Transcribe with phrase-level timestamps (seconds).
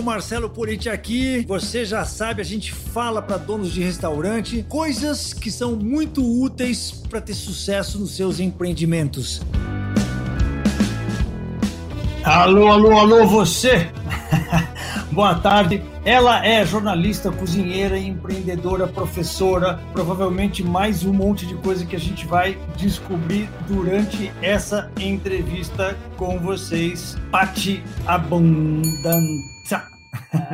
[0.00, 1.44] o Marcelo Politi aqui.
[1.46, 6.90] Você já sabe, a gente fala para donos de restaurante coisas que são muito úteis
[6.90, 9.42] para ter sucesso nos seus empreendimentos.
[12.24, 13.90] Alô, alô, alô, você!
[15.12, 15.82] Boa tarde.
[16.04, 22.26] Ela é jornalista, cozinheira, empreendedora, professora, provavelmente mais um monte de coisa que a gente
[22.26, 27.16] vai descobrir durante essa entrevista com vocês.
[27.28, 29.82] Pati Abundanza.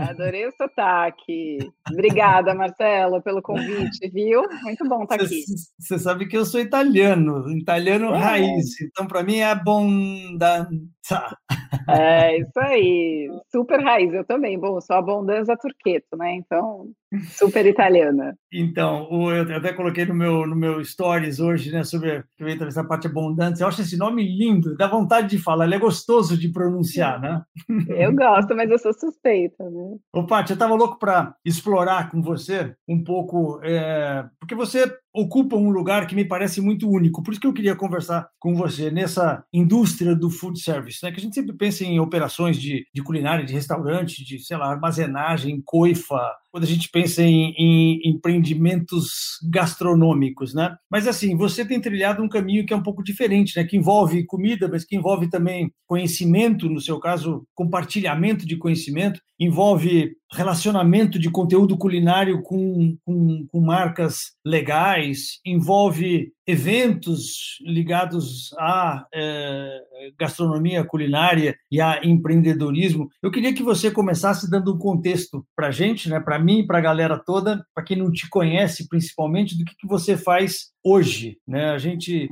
[0.08, 1.59] Adorei o sotaque.
[1.93, 4.43] Obrigada, Marcelo, pelo convite, viu?
[4.62, 5.45] Muito bom estar aqui.
[5.79, 8.18] Você sabe que eu sou italiano, italiano é.
[8.18, 11.36] raiz, então para mim é abundanza.
[11.89, 14.58] É isso aí, super raiz, eu também.
[14.58, 16.35] Bom, sou abundanza turqueto, né?
[16.35, 16.90] Então,
[17.29, 18.37] super italiana.
[18.53, 22.25] Então, eu até coloquei no meu, no meu stories hoje, né, sobre
[22.67, 23.61] essa parte abundante.
[23.61, 27.43] Eu acho esse nome lindo, dá vontade de falar, ele é gostoso de pronunciar, né?
[27.89, 29.96] Eu gosto, mas eu sou suspeita, né?
[30.13, 35.57] Ô, Paty, eu estava louco para explorar com você um pouco, é, porque você ocupa
[35.57, 37.23] um lugar que me parece muito único.
[37.23, 41.11] Por isso que eu queria conversar com você nessa indústria do food service, né?
[41.11, 44.70] Que a gente sempre pensa em operações de, de culinária, de restaurante, de, sei lá,
[44.70, 46.20] armazenagem, coifa,
[46.57, 50.75] quando a gente pensa em, em, empreendimentos gastronômicos, né?
[50.91, 53.65] Mas assim, você tem trilhado um caminho que é um pouco diferente, né?
[53.65, 60.13] Que envolve comida, mas que envolve também conhecimento, no seu caso, compartilhamento de conhecimento, envolve
[60.33, 69.81] relacionamento de conteúdo culinário com, com, com marcas legais, envolve eventos ligados à é,
[70.19, 73.09] gastronomia culinária e a empreendedorismo.
[73.21, 76.79] Eu queria que você começasse dando um contexto para a gente, né, para mim para
[76.79, 81.39] a galera toda, para quem não te conhece principalmente, do que, que você faz hoje.
[81.47, 81.70] Né?
[81.70, 82.29] A gente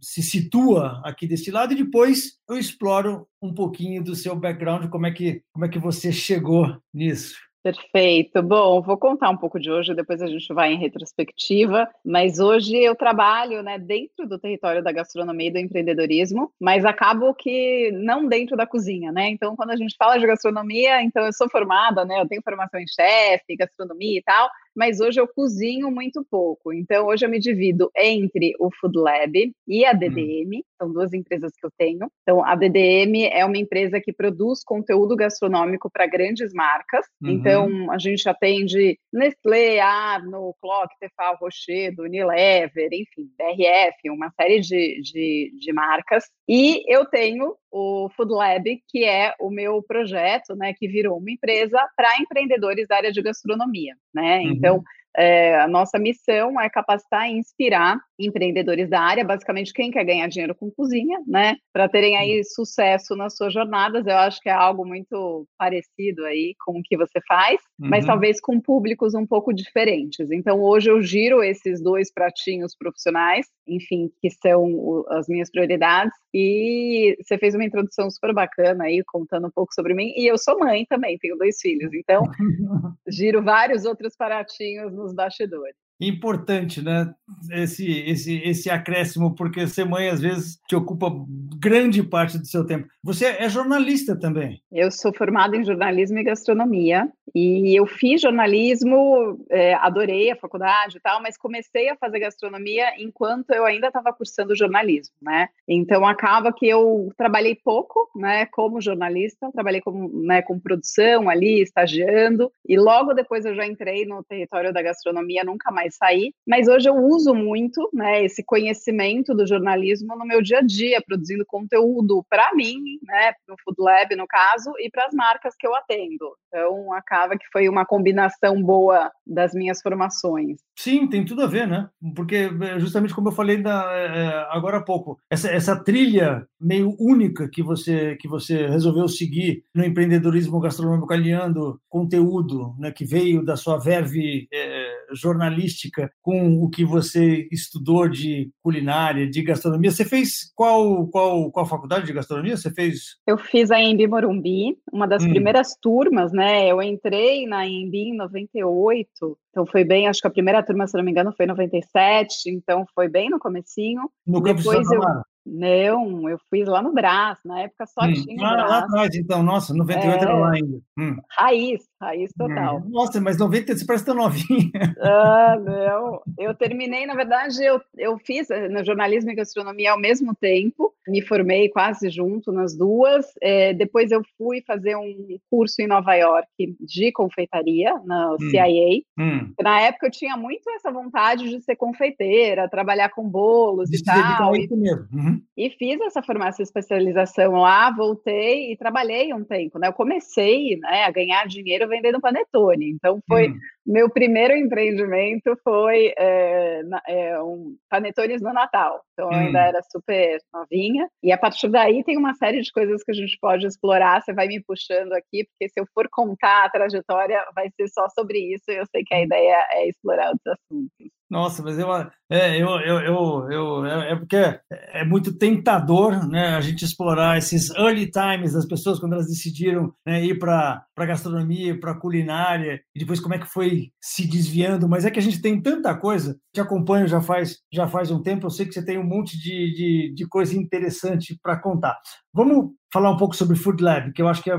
[0.00, 5.06] se situa aqui desse lado e depois eu exploro um pouquinho do seu background, como
[5.06, 7.36] é que, como é que você chegou nisso.
[7.62, 8.42] Perfeito.
[8.42, 12.76] Bom, vou contar um pouco de hoje, depois a gente vai em retrospectiva, mas hoje
[12.76, 18.28] eu trabalho né, dentro do território da gastronomia e do empreendedorismo, mas acabo que não
[18.28, 19.30] dentro da cozinha, né?
[19.30, 22.20] Então, quando a gente fala de gastronomia, então eu sou formada, né?
[22.20, 26.72] Eu tenho formação em chefe, gastronomia e tal, mas hoje eu cozinho muito pouco.
[26.72, 30.62] Então, hoje eu me divido entre o Food Lab e a DDM, hum.
[30.78, 32.10] são duas empresas que eu tenho.
[32.22, 37.06] Então, a DDM é uma empresa que produz conteúdo gastronômico para grandes marcas.
[37.22, 37.30] Uhum.
[37.30, 45.00] Então, a gente atende Nestlé, Arno, Clock, Tefal, Rochedo, Unilever, enfim, BRF, uma série de,
[45.02, 46.24] de, de marcas.
[46.48, 51.32] E eu tenho o Food Lab, que é o meu projeto, né, que virou uma
[51.32, 54.38] empresa para empreendedores da área de gastronomia, né?
[54.38, 54.52] Uhum.
[54.52, 54.82] Então,
[55.16, 60.28] é, a nossa missão é capacitar e inspirar empreendedores da área, basicamente quem quer ganhar
[60.28, 64.06] dinheiro com cozinha, né, para terem aí sucesso nas suas jornadas.
[64.06, 67.88] Eu acho que é algo muito parecido aí com o que você faz, uhum.
[67.88, 70.30] mas talvez com públicos um pouco diferentes.
[70.30, 76.12] Então, hoje eu giro esses dois pratinhos profissionais, enfim, que são o, as minhas prioridades.
[76.32, 80.12] E você fez uma introdução super bacana aí, contando um pouco sobre mim.
[80.16, 81.92] E eu sou mãe também, tenho dois filhos.
[81.94, 82.22] Então,
[83.08, 87.12] giro vários outros pratinhos nos bastidores importante, né?
[87.50, 91.10] Esse, esse, esse acréscimo, porque ser mãe às vezes te ocupa
[91.58, 92.86] grande parte do seu tempo.
[93.02, 94.60] Você é jornalista também?
[94.72, 100.98] Eu sou formada em jornalismo e gastronomia e eu fiz jornalismo, é, adorei a faculdade
[100.98, 105.48] e tal, mas comecei a fazer gastronomia enquanto eu ainda estava cursando jornalismo, né?
[105.68, 108.46] Então acaba que eu trabalhei pouco, né?
[108.46, 114.04] Como jornalista, trabalhei com, né, com produção ali, estagiando e logo depois eu já entrei
[114.06, 118.42] no território da gastronomia, nunca mais mais sair, mas hoje eu uso muito né, esse
[118.42, 123.76] conhecimento do jornalismo no meu dia a dia, produzindo conteúdo para mim, né, no Food
[123.78, 126.34] Lab, no caso, e para as marcas que eu atendo.
[126.48, 130.58] Então, acaba que foi uma combinação boa das minhas formações.
[130.78, 131.88] Sim, tem tudo a ver, né?
[132.14, 136.94] Porque, é, justamente como eu falei da, é, agora há pouco, essa, essa trilha meio
[136.98, 143.44] única que você, que você resolveu seguir no empreendedorismo gastronômico, aliando conteúdo né, que veio
[143.44, 149.90] da sua verve é, jornalística com o que você estudou de culinária, de gastronomia.
[149.90, 152.56] Você fez qual, qual, qual faculdade de gastronomia?
[152.56, 153.16] Você fez?
[153.26, 155.30] Eu fiz a Embi Morumbi, uma das hum.
[155.30, 156.68] primeiras turmas, né?
[156.68, 160.96] Eu entrei na Embi em 98, então foi bem, acho que a primeira turma, se
[160.96, 164.02] não me engano, foi em 97, então foi bem no comecinho.
[164.26, 165.00] No Depois eu,
[165.46, 168.12] não, eu fiz lá no Brás, na época só hum.
[168.12, 168.46] tinha.
[168.46, 170.22] Ah, lá atrás, então, nossa, 98 é...
[170.22, 170.80] era lá ainda.
[170.98, 171.16] Hum.
[171.30, 172.78] Raiz, raiz total.
[172.78, 172.90] Hum.
[172.90, 174.70] Nossa, mas 90 você parece tão novinha.
[175.00, 176.22] Ah, não.
[176.38, 180.94] Eu terminei, na verdade, eu, eu fiz eh, no jornalismo e gastronomia ao mesmo tempo,
[181.06, 183.26] me formei quase junto nas duas.
[183.42, 186.48] É, depois eu fui fazer um curso em Nova York
[186.80, 188.50] de confeitaria, na hum.
[188.50, 189.02] CIA.
[189.18, 189.52] Hum.
[189.60, 194.02] Na época eu tinha muito essa vontade de ser confeiteira, trabalhar com bolos de e
[194.02, 194.54] tal.
[194.56, 195.40] E, uhum.
[195.56, 199.78] e, fiz essa formação, especialização lá, voltei e trabalhei um tempo.
[199.78, 199.88] Né?
[199.88, 202.90] Eu comecei né, a ganhar dinheiro vendendo panetone.
[202.90, 203.48] Então foi.
[203.48, 209.02] Hum meu primeiro empreendimento foi é, é, um panetones no Natal.
[209.12, 209.62] Então, eu ainda hum.
[209.62, 211.08] era super novinha.
[211.22, 214.22] E a partir daí tem uma série de coisas que a gente pode explorar.
[214.22, 218.08] Você vai me puxando aqui, porque se eu for contar a trajetória, vai ser só
[218.08, 218.64] sobre isso.
[218.68, 221.12] Eu sei que a ideia é explorar outros assuntos.
[221.30, 221.92] Nossa, mas eu,
[222.30, 227.38] é, eu, eu, eu, eu é, é porque é muito tentador né, a gente explorar
[227.38, 231.98] esses early times das pessoas quando elas decidiram né, ir para a gastronomia, para a
[231.98, 234.88] culinária, e depois como é que foi se desviando.
[234.88, 238.22] Mas é que a gente tem tanta coisa, te acompanho já faz, já faz um
[238.22, 241.98] tempo, eu sei que você tem um monte de, de, de coisa interessante para contar.
[242.34, 244.58] Vamos falar um pouco sobre Food Lab, que eu acho que é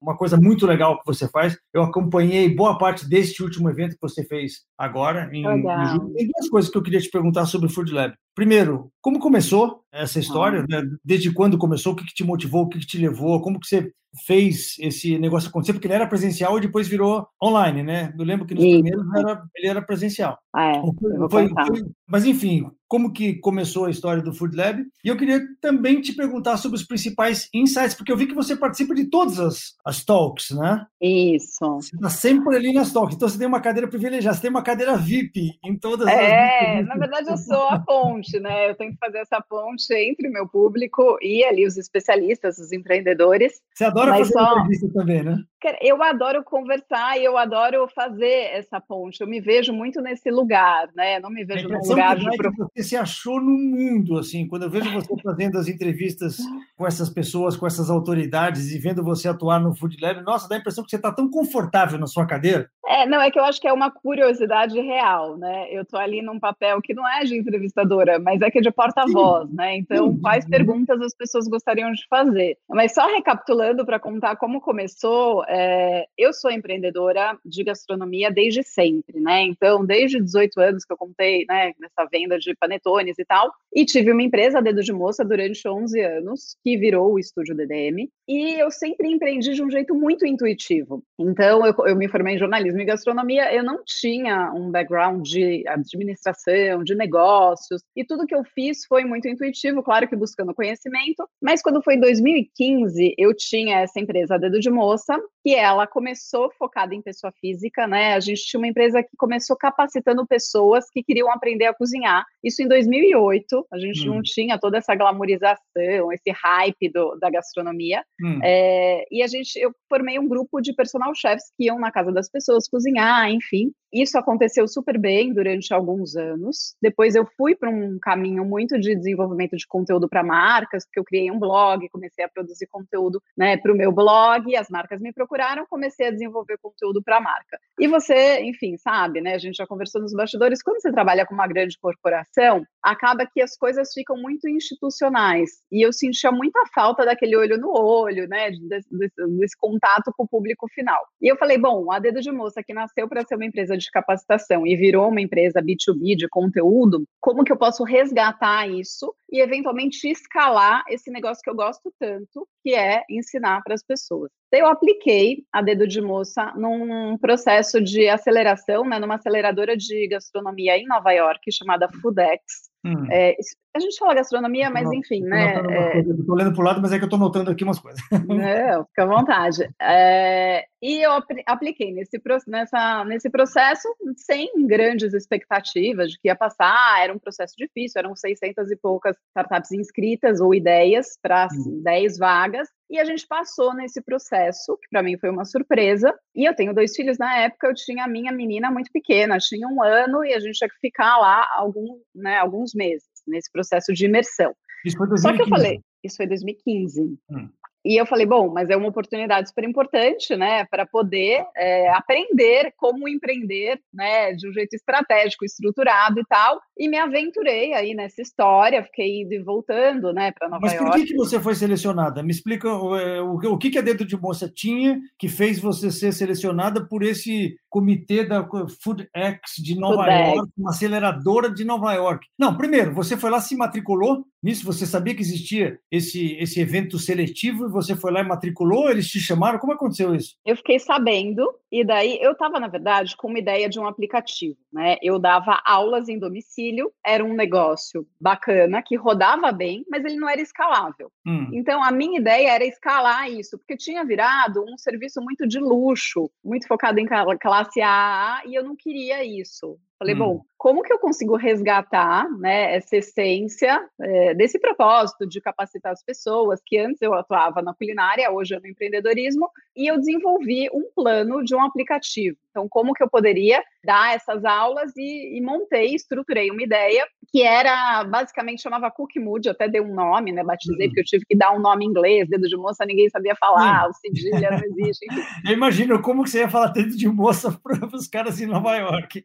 [0.00, 1.56] uma coisa muito legal que você faz.
[1.72, 6.12] Eu acompanhei boa parte deste último evento que você fez agora, em, em julho.
[6.14, 8.14] Tem duas coisas que eu queria te perguntar sobre Food Lab.
[8.34, 10.60] Primeiro, como começou essa história?
[10.70, 10.82] Ah.
[10.82, 10.90] Né?
[11.02, 11.94] Desde quando começou?
[11.94, 12.64] O que, que te motivou?
[12.64, 13.40] O que, que te levou?
[13.40, 13.90] Como que você
[14.26, 18.14] fez esse negócio acontecer, porque ele era presencial e depois virou online, né?
[18.16, 18.74] Eu lembro que nos Isso.
[18.74, 20.38] primeiros era, ele era presencial.
[20.54, 20.82] Ah, é,
[21.28, 24.84] foi, foi, mas enfim, como que começou a história do Food Lab?
[25.04, 28.56] E eu queria também te perguntar sobre os principais insights, porque eu vi que você
[28.56, 30.86] participa de todas as, as talks, né?
[31.00, 31.64] Isso.
[31.64, 34.62] Você está sempre ali nas talks, então você tem uma cadeira privilegiada, você tem uma
[34.62, 36.20] cadeira VIP em todas é, as.
[36.20, 38.70] É, na verdade eu sou a ponte, né?
[38.70, 42.72] Eu tenho que fazer essa ponte entre o meu público e ali os especialistas, os
[42.72, 43.60] empreendedores.
[43.74, 44.52] Você adora fazer só...
[44.52, 45.36] entrevista também, né?
[45.80, 49.20] Eu adoro conversar e eu adoro fazer essa ponte.
[49.20, 51.18] Eu me vejo muito nesse lugar, né?
[51.18, 52.26] Não me vejo no lugar de.
[52.74, 56.38] Você se achou no mundo, assim, quando eu vejo você fazendo as entrevistas
[56.76, 60.56] com essas pessoas, com essas autoridades e vendo você atuar no Food Lab, nossa, dá
[60.56, 62.68] a impressão que você está tão confortável na sua cadeira.
[62.86, 65.68] É, não, é que eu acho que é uma curiosidade real, né?
[65.70, 68.70] Eu estou ali num papel que não é de entrevistadora, mas é que é de
[68.70, 69.76] porta-voz, né?
[69.76, 70.20] Então, Sim.
[70.20, 72.58] quais perguntas as pessoas gostariam de fazer?
[72.68, 79.20] Mas só recapitulando para contar como começou, é, eu sou empreendedora de gastronomia desde sempre,
[79.20, 79.42] né?
[79.42, 83.84] Então, desde 18 anos que eu contei, né, nessa venda de panetones e tal, e
[83.84, 88.60] tive uma empresa, Dedo de Moça, durante 11 anos, que virou o Estúdio DDM, e
[88.60, 91.02] eu sempre empreendi de um jeito muito intuitivo.
[91.18, 95.64] Então, eu, eu me formei em jornalismo e gastronomia, eu não tinha um background de
[95.68, 101.28] administração, de negócios, e tudo que eu fiz foi muito intuitivo, claro que buscando conhecimento,
[101.42, 106.50] mas quando foi em 2015, eu tinha essa empresa Dedo de Moça, que ela começou
[106.58, 108.14] focada em pessoa física, né?
[108.14, 112.24] A gente tinha uma empresa que começou capacitando pessoas que queriam aprender a cozinhar.
[112.42, 114.14] Isso em 2008, a gente hum.
[114.14, 118.02] não tinha toda essa glamorização, esse hype do, da gastronomia.
[118.22, 118.40] Hum.
[118.42, 122.10] É, e a gente, eu formei um grupo de personal chefs que iam na casa
[122.10, 123.70] das pessoas cozinhar, enfim.
[123.94, 126.74] Isso aconteceu super bem durante alguns anos.
[126.82, 131.04] Depois eu fui para um caminho muito de desenvolvimento de conteúdo para marcas, porque eu
[131.04, 135.12] criei um blog, comecei a produzir conteúdo né, para o meu blog, as marcas me
[135.12, 135.33] procuraram,
[135.68, 137.58] comecei a desenvolver conteúdo para a marca.
[137.78, 139.34] E você, enfim, sabe, né?
[139.34, 143.40] A gente já conversou nos bastidores, quando você trabalha com uma grande corporação, acaba que
[143.40, 145.50] as coisas ficam muito institucionais.
[145.70, 148.50] E eu sentia muita falta daquele olho no olho, né?
[148.50, 151.04] Desse, desse, desse contato com o público final.
[151.20, 153.90] E eu falei, bom, a Dedo de Moça, que nasceu para ser uma empresa de
[153.90, 159.40] capacitação e virou uma empresa B2B de conteúdo, como que eu posso resgatar isso e
[159.40, 164.30] eventualmente escalar esse negócio que eu gosto tanto, que é ensinar para as pessoas.
[164.52, 170.78] Eu apliquei a dedo de moça num processo de aceleração, né, numa aceleradora de gastronomia
[170.78, 172.70] em Nova York chamada Foodex.
[172.84, 173.06] Hum.
[173.10, 173.34] É,
[173.74, 175.56] a gente fala gastronomia, mas enfim, né?
[175.56, 176.42] Estou é...
[176.42, 178.00] lendo para o lado, mas é que eu estou notando aqui umas coisas.
[178.28, 179.68] Não, fica à vontade.
[179.80, 181.10] É, e eu
[181.46, 187.54] apliquei nesse, nessa, nesse processo sem grandes expectativas de que ia passar, era um processo
[187.56, 191.80] difícil, eram 600 e poucas startups inscritas ou ideias para hum.
[191.82, 196.14] 10 vagas, e a gente passou nesse processo, que para mim foi uma surpresa.
[196.34, 199.66] E eu tenho dois filhos na época, eu tinha a minha menina muito pequena, tinha
[199.66, 203.92] um ano, e a gente tinha que ficar lá algum, né, alguns meses, nesse processo
[203.92, 204.54] de imersão.
[204.84, 205.22] Isso foi 2015.
[205.22, 207.18] Só que eu falei, isso foi 2015.
[207.30, 207.48] Hum.
[207.84, 212.72] E eu falei, bom, mas é uma oportunidade super importante, né, para poder é, aprender
[212.78, 216.60] como empreender, né, de um jeito estratégico, estruturado e tal.
[216.78, 220.84] E me aventurei aí nessa história, fiquei indo e voltando, né, para Nova Mas York.
[220.84, 222.22] Mas por que, que você foi selecionada?
[222.22, 225.58] Me explica o, é, o, o que, que a Dedo de Moça tinha que fez
[225.58, 228.48] você ser selecionada por esse comitê da
[228.80, 230.52] Food X de Nova Food York, X.
[230.56, 232.26] uma aceleradora de Nova York.
[232.38, 236.98] Não, primeiro, você foi lá, se matriculou nisso, você sabia que existia esse, esse evento
[236.98, 240.36] seletivo você foi lá e matriculou, eles te chamaram, como aconteceu isso?
[240.46, 244.56] Eu fiquei sabendo, e daí eu estava, na verdade, com uma ideia de um aplicativo,
[244.72, 244.96] né?
[245.02, 250.28] Eu dava aulas em domicílio, era um negócio bacana, que rodava bem, mas ele não
[250.28, 251.10] era escalável.
[251.26, 251.50] Hum.
[251.52, 256.30] Então, a minha ideia era escalar isso, porque tinha virado um serviço muito de luxo,
[256.44, 257.06] muito focado em
[257.40, 259.78] classe A, e eu não queria isso.
[260.04, 260.18] Falei, hum.
[260.18, 266.02] bom, como que eu consigo resgatar né, essa essência é, desse propósito de capacitar as
[266.02, 270.90] pessoas, que antes eu atuava na culinária, hoje é no empreendedorismo, e eu desenvolvi um
[270.94, 272.36] plano de um aplicativo.
[272.54, 277.42] Então, como que eu poderia dar essas aulas e, e montei, estruturei uma ideia que
[277.42, 280.90] era, basicamente, chamava Cook Mood, até dei um nome, né, batizei, uhum.
[280.90, 283.82] porque eu tive que dar um nome em inglês, dedo de moça, ninguém sabia falar,
[283.82, 283.90] uhum.
[283.90, 285.20] o cedilha não existe, enfim.
[285.44, 288.76] Eu imagino como que você ia falar dedo de moça para os caras em Nova
[288.76, 289.24] York.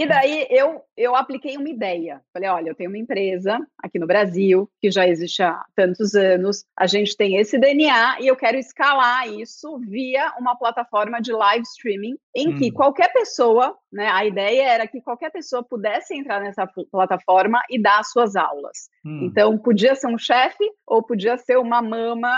[0.00, 2.22] E daí eu, eu apliquei uma ideia.
[2.32, 6.64] Falei, olha, eu tenho uma empresa aqui no Brasil que já existe há tantos anos.
[6.74, 11.64] A gente tem esse DNA e eu quero escalar isso via uma plataforma de live
[11.64, 12.58] streaming em hum.
[12.58, 14.08] que qualquer pessoa, né?
[14.08, 18.88] A ideia era que qualquer pessoa pudesse entrar nessa plataforma e dar suas aulas.
[19.04, 19.24] Hum.
[19.24, 22.32] Então podia ser um chefe ou podia ser uma mama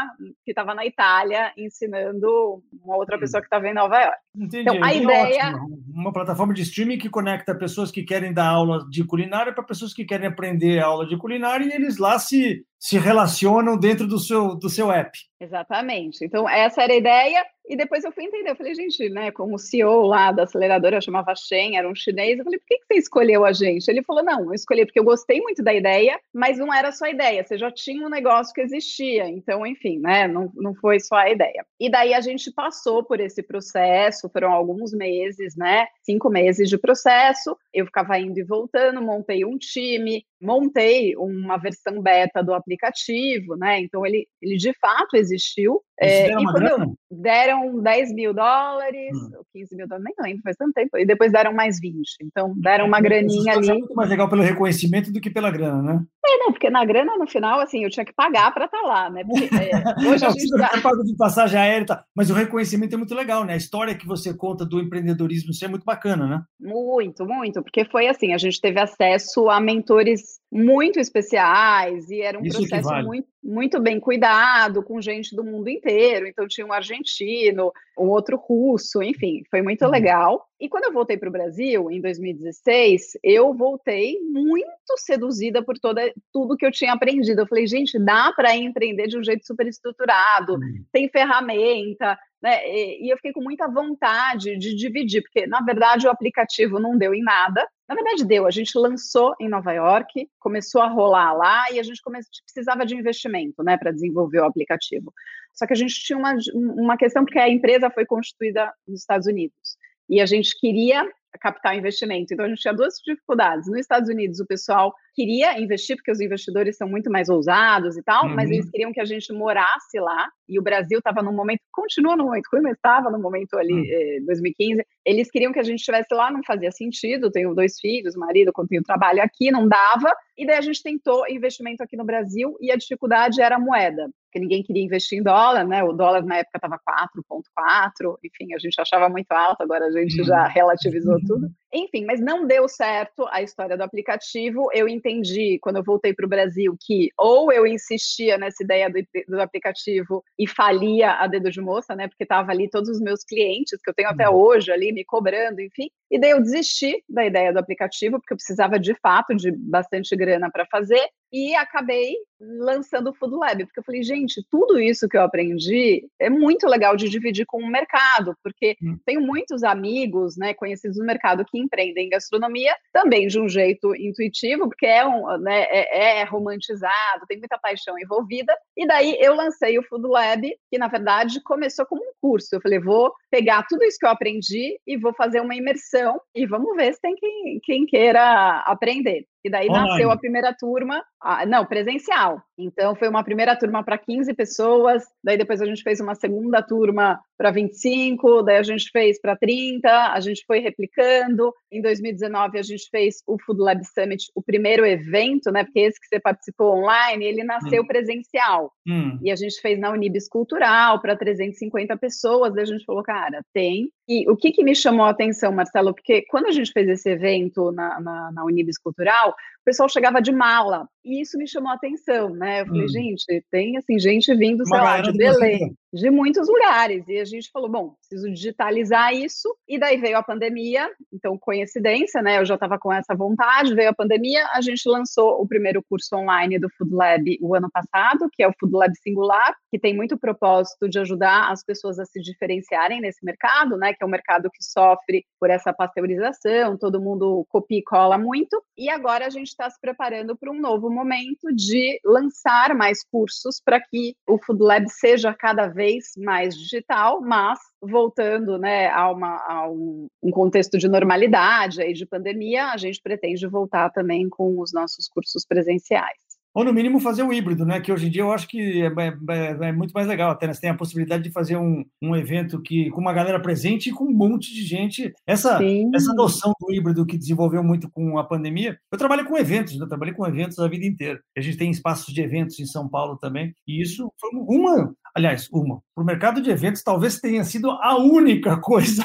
[0.44, 3.20] que estava na Itália ensinando uma outra hum.
[3.20, 4.18] pessoa que estava em Nova York.
[4.34, 4.60] Entendi.
[4.60, 5.82] Então a ideia ótimo.
[5.94, 9.92] uma plataforma de streaming que conecta pessoas que querem dar aula de culinária para pessoas
[9.92, 14.56] que querem aprender aula de culinária e eles lá se, se relacionam dentro do seu,
[14.56, 15.16] do seu app.
[15.40, 16.24] Exatamente.
[16.24, 17.46] Então, essa era a ideia.
[17.68, 21.00] E depois eu fui entender, eu falei, gente, né, como o CEO lá da aceleradora
[21.00, 23.88] chamava Shen, era um chinês, eu falei, por que, que você escolheu a gente?
[23.88, 27.04] Ele falou, não, eu escolhi porque eu gostei muito da ideia, mas não era só
[27.04, 30.98] a ideia, você já tinha um negócio que existia, então, enfim, né, não, não foi
[30.98, 31.64] só a ideia.
[31.78, 36.76] E daí a gente passou por esse processo, foram alguns meses, né, cinco meses de
[36.76, 43.56] processo, eu ficava indo e voltando, montei um time, montei uma versão beta do aplicativo,
[43.56, 49.30] né, então ele, ele de fato existiu, é, e quando deram 10 mil dólares, hum.
[49.36, 52.02] ou 15 mil dólares, nem lembro, faz tanto tempo, e depois deram mais 20.
[52.22, 53.70] Então, deram uma graninha ali.
[53.70, 56.04] É muito mais legal pelo reconhecimento do que pela grana, né?
[56.24, 58.86] É, não, porque na grana, no final, assim, eu tinha que pagar para estar tá
[58.86, 59.24] lá, né?
[59.24, 63.44] Porque, é, hoje a gente de passagem aérea, tá, mas o reconhecimento é muito legal,
[63.44, 63.54] né?
[63.54, 66.42] A história que você conta do empreendedorismo, isso é muito bacana, né?
[66.60, 72.38] Muito, muito, porque foi assim, a gente teve acesso a mentores muito especiais e era
[72.38, 73.06] um isso processo vale.
[73.06, 76.26] muito, muito bem cuidado, com gente do mundo inteiro.
[76.26, 79.90] Então, tinha um argentino, um outro russo, enfim, foi muito uhum.
[79.90, 80.46] legal.
[80.60, 84.68] E quando eu voltei para o Brasil, em 2016, eu voltei muito
[84.98, 87.40] seduzida por toda, tudo que eu tinha aprendido.
[87.40, 90.84] Eu falei, gente, dá para empreender de um jeito super estruturado, uhum.
[90.92, 92.60] tem ferramenta, né?
[92.66, 97.14] E, eu fiquei com muita vontade de dividir, porque na verdade o aplicativo não deu
[97.14, 97.66] em nada.
[97.88, 98.46] Na verdade, deu.
[98.46, 102.00] A gente lançou em Nova York, começou a rolar lá e a gente
[102.44, 105.12] precisava de investimento né, para desenvolver o aplicativo.
[105.54, 109.26] Só que a gente tinha uma, uma questão, porque a empresa foi constituída nos Estados
[109.26, 109.76] Unidos.
[110.08, 111.06] E a gente queria
[111.40, 112.32] captar investimento.
[112.32, 113.68] Então, a gente tinha duas dificuldades.
[113.68, 118.02] Nos Estados Unidos, o pessoal queria investir, porque os investidores são muito mais ousados e
[118.02, 118.34] tal, uhum.
[118.34, 120.28] mas eles queriam que a gente morasse lá.
[120.48, 123.72] E o Brasil estava num momento, continua num momento ruim, mas estava no momento ali,
[123.72, 123.84] uhum.
[123.88, 124.84] eh, 2015.
[125.04, 127.30] Eles queriam que a gente estivesse lá, não fazia sentido.
[127.30, 130.12] Tenho dois filhos, marido, tenho trabalho aqui, não dava.
[130.36, 134.08] E daí a gente tentou investimento aqui no Brasil e a dificuldade era a moeda,
[134.24, 135.84] porque ninguém queria investir em dólar, né?
[135.84, 140.22] O dólar na época estava 4,4, enfim, a gente achava muito alto, agora a gente
[140.24, 140.52] já uhum.
[140.52, 141.50] relativizou tudo.
[141.72, 144.68] Enfim, mas não deu certo a história do aplicativo.
[144.74, 149.02] Eu entendi, quando eu voltei para o Brasil, que ou eu insistia nessa ideia do,
[149.26, 152.08] do, aplicativo e falia a dedo de moça, né?
[152.08, 154.36] Porque estava ali todos os meus clientes, que eu tenho até uhum.
[154.36, 155.88] hoje ali me cobrando, enfim.
[156.10, 160.14] E daí eu desisti da ideia do aplicativo, porque eu precisava de fato de bastante
[160.14, 165.08] grana para fazer e acabei lançando o Food Lab, porque eu falei, gente, tudo isso
[165.08, 168.98] que eu aprendi é muito legal de dividir com o mercado, porque hum.
[169.06, 173.94] tenho muitos amigos, né, conhecidos no mercado que empreendem em gastronomia, também de um jeito
[173.94, 179.34] intuitivo, porque é, um, né, é, é romantizado, tem muita paixão envolvida, e daí eu
[179.34, 183.64] lancei o Food Lab, que na verdade começou como um curso, eu falei, vou pegar
[183.68, 187.14] tudo isso que eu aprendi e vou fazer uma imersão e vamos ver se tem
[187.14, 189.26] quem, quem queira aprender.
[189.44, 189.88] E daí Online.
[189.88, 192.40] nasceu a primeira turma, ah, não, presencial.
[192.56, 196.62] Então foi uma primeira turma para 15 pessoas, daí depois a gente fez uma segunda
[196.62, 201.52] turma para 25, daí a gente fez para 30, a gente foi replicando.
[201.72, 205.64] Em 2019 a gente fez o Food Lab Summit, o primeiro evento, né?
[205.64, 207.86] Porque esse que você participou online, ele nasceu hum.
[207.86, 208.72] presencial.
[208.86, 209.18] Hum.
[209.22, 213.42] E a gente fez na Unibis Cultural para 350 pessoas, daí a gente falou, cara,
[213.52, 213.90] tem.
[214.08, 217.08] E o que, que me chamou a atenção, Marcelo, porque quando a gente fez esse
[217.08, 221.70] evento na, na, na Unibis Cultural, o pessoal chegava de mala, e isso me chamou
[221.70, 222.62] a atenção, né?
[222.62, 222.88] Eu falei, hum.
[222.88, 227.04] gente, tem assim, gente vindo, sei lá, de Belém, de muitos lugares.
[227.08, 229.48] E a gente falou, bom, preciso digitalizar isso.
[229.68, 232.38] E daí veio a pandemia, então, coincidência, né?
[232.38, 236.14] Eu já estava com essa vontade, veio a pandemia, a gente lançou o primeiro curso
[236.14, 239.94] online do Food Lab o ano passado, que é o Food Lab Singular, que tem
[239.94, 243.92] muito propósito de ajudar as pessoas a se diferenciarem nesse mercado, né?
[243.92, 248.62] Que é um mercado que sofre por essa pasteurização, todo mundo copia e cola muito.
[248.78, 253.60] E agora a gente está se preparando para um novo momento de lançar mais cursos
[253.64, 259.36] para que o Food Lab seja cada vez mais digital, mas voltando né, a, uma,
[259.46, 264.60] a um, um, contexto de normalidade aí de pandemia, a gente pretende voltar também com
[264.60, 266.31] os nossos cursos presenciais.
[266.54, 267.80] Ou, no mínimo, fazer o híbrido, né?
[267.80, 270.30] Que hoje em dia eu acho que é, é, é muito mais legal.
[270.30, 270.52] Até né?
[270.52, 273.92] você tem a possibilidade de fazer um, um evento que, com uma galera presente e
[273.92, 275.12] com um monte de gente.
[275.26, 275.60] Essa,
[275.94, 278.78] essa noção do híbrido que desenvolveu muito com a pandemia.
[278.90, 279.84] Eu trabalho com eventos, né?
[279.84, 281.20] Eu trabalhei com eventos a vida inteira.
[281.36, 283.54] A gente tem espaços de eventos em São Paulo também.
[283.66, 285.82] E isso foi uma, aliás, uma.
[285.94, 289.04] Para o mercado de eventos, talvez tenha sido a única coisa